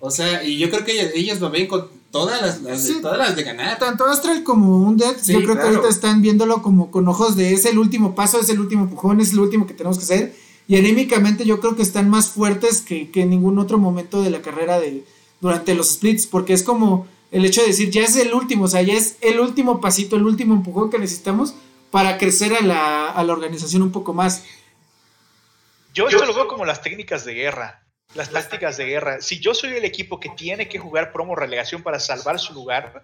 O 0.00 0.10
sea, 0.10 0.42
y 0.42 0.58
yo 0.58 0.70
creo 0.70 0.84
que 0.84 1.12
ellos, 1.14 1.40
lo 1.40 1.50
ven 1.50 1.68
con 1.68 1.88
todas 2.10 2.40
las, 2.40 2.62
de, 2.62 3.00
todas 3.00 3.18
las 3.18 3.36
de 3.36 3.42
ganar. 3.44 3.78
Tanto 3.78 4.06
Astral 4.06 4.42
como 4.42 4.78
un 4.78 4.96
Dead, 4.96 5.14
yo 5.26 5.42
creo 5.42 5.56
que 5.56 5.62
ahorita 5.62 5.88
están 5.88 6.22
viéndolo 6.22 6.62
como 6.62 6.90
con 6.90 7.06
ojos 7.06 7.36
de 7.36 7.52
es 7.52 7.66
el 7.66 7.78
último 7.78 8.14
paso, 8.14 8.40
es 8.40 8.48
el 8.48 8.60
último 8.60 8.84
empujón, 8.84 9.20
es 9.20 9.32
el 9.32 9.40
último 9.40 9.66
que 9.66 9.74
tenemos 9.74 9.98
que 9.98 10.04
hacer. 10.04 10.34
Y 10.68 10.76
anímicamente 10.76 11.44
yo 11.44 11.60
creo 11.60 11.76
que 11.76 11.82
están 11.82 12.08
más 12.10 12.30
fuertes 12.30 12.80
que, 12.80 13.10
que 13.10 13.22
en 13.22 13.30
ningún 13.30 13.58
otro 13.58 13.78
momento 13.78 14.22
de 14.22 14.30
la 14.30 14.42
carrera 14.42 14.80
de, 14.80 15.04
durante 15.40 15.74
los 15.74 15.90
splits, 15.90 16.26
porque 16.26 16.54
es 16.54 16.62
como 16.62 17.06
el 17.30 17.44
hecho 17.44 17.60
de 17.60 17.68
decir, 17.68 17.90
ya 17.90 18.02
es 18.02 18.16
el 18.16 18.32
último, 18.32 18.64
o 18.64 18.68
sea, 18.68 18.82
ya 18.82 18.94
es 18.94 19.16
el 19.20 19.38
último 19.38 19.80
pasito, 19.80 20.16
el 20.16 20.24
último 20.24 20.54
empujón 20.54 20.90
que 20.90 20.98
necesitamos 20.98 21.54
para 21.90 22.18
crecer 22.18 22.54
a 22.54 22.62
la, 22.62 23.10
a 23.10 23.22
la 23.22 23.32
organización 23.32 23.82
un 23.82 23.92
poco 23.92 24.12
más. 24.12 24.42
Yo 25.96 26.08
esto 26.08 26.26
lo 26.26 26.34
veo 26.34 26.46
como 26.46 26.66
las 26.66 26.82
técnicas 26.82 27.24
de 27.24 27.32
guerra. 27.32 27.82
Las 28.14 28.30
tácticas 28.30 28.76
de 28.76 28.84
guerra. 28.84 29.22
Si 29.22 29.40
yo 29.40 29.54
soy 29.54 29.70
el 29.76 29.84
equipo 29.86 30.20
que 30.20 30.28
tiene 30.28 30.68
que 30.68 30.78
jugar 30.78 31.10
promo 31.10 31.34
relegación 31.34 31.82
para 31.82 31.98
salvar 31.98 32.38
su 32.38 32.52
lugar, 32.52 33.02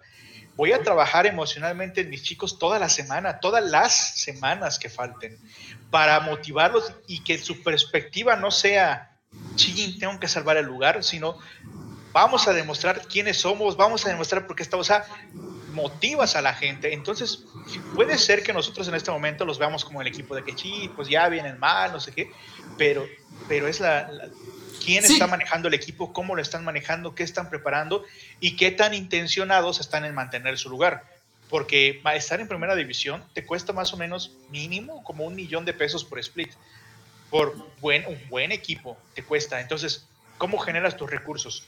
voy 0.57 0.72
a 0.72 0.83
trabajar 0.83 1.26
emocionalmente 1.26 2.02
en 2.02 2.11
mis 2.11 2.22
chicos 2.22 2.59
toda 2.59 2.78
la 2.78 2.90
semana, 2.90 3.40
todas 3.40 3.64
las 3.64 4.20
semanas 4.20 4.78
que 4.78 4.90
falten, 4.90 5.38
para 5.90 6.20
motivarlos 6.20 6.92
y 7.07 7.24
que 7.24 7.38
su 7.38 7.62
perspectiva 7.62 8.37
no 8.37 8.50
sea, 8.50 9.18
ching, 9.55 9.98
tengo 9.98 10.20
que 10.20 10.28
salvar 10.28 10.59
el 10.59 10.66
lugar, 10.66 11.02
sino 11.02 11.38
vamos 12.12 12.46
a 12.46 12.52
demostrar 12.52 13.07
quiénes 13.09 13.38
somos, 13.38 13.74
vamos 13.74 14.05
a 14.05 14.11
demostrar 14.11 14.46
por 14.46 14.55
qué 14.55 14.62
estamos, 14.62 14.87
o 14.87 14.92
sea, 14.92 15.07
motivas 15.72 16.37
a 16.37 16.42
la 16.42 16.54
gente. 16.54 16.92
Entonces, 16.92 17.44
puede 17.94 18.18
ser 18.18 18.42
que 18.42 18.52
nosotros 18.52 18.88
en 18.88 18.94
este 18.94 19.11
momento 19.11 19.44
los 19.44 19.58
veamos 19.58 19.85
como 19.85 20.00
el 20.00 20.06
equipo 20.06 20.35
de 20.35 20.44
que, 20.44 20.56
sí, 20.56 20.90
pues 20.94 21.08
ya 21.08 21.28
vienen 21.28 21.58
mal, 21.58 21.92
no 21.92 22.00
sé 22.00 22.12
qué, 22.12 22.30
pero, 22.78 23.06
pero 23.48 23.66
es 23.66 23.80
la, 23.80 24.11
quién 24.85 25.04
está 25.04 25.26
manejando 25.26 25.68
el 25.68 25.74
equipo, 25.74 26.12
cómo 26.12 26.35
lo 26.35 26.42
están 26.42 26.64
manejando, 26.64 27.14
qué 27.14 27.22
están 27.22 27.48
preparando 27.48 28.04
y 28.40 28.56
qué 28.56 28.70
tan 28.70 28.94
intencionados 28.94 29.80
están 29.80 30.04
en 30.04 30.14
mantener 30.14 30.58
su 30.58 30.68
lugar. 30.68 31.04
Porque 31.48 32.00
estar 32.14 32.40
en 32.40 32.48
primera 32.48 32.74
división 32.74 33.22
te 33.35 33.44
cuesta 33.44 33.72
más 33.72 33.92
o 33.92 33.96
menos 33.96 34.32
mínimo 34.50 35.02
como 35.04 35.24
un 35.24 35.35
millón 35.35 35.64
de 35.64 35.74
pesos 35.74 36.04
por 36.04 36.18
split. 36.18 36.50
Por 37.30 37.54
buen, 37.80 38.06
un 38.06 38.18
buen 38.28 38.52
equipo 38.52 38.96
te 39.14 39.22
cuesta. 39.22 39.61
Entonces, 39.61 40.06
¿cómo 40.38 40.58
generas 40.58 40.96
tus 40.96 41.11
recursos? 41.11 41.66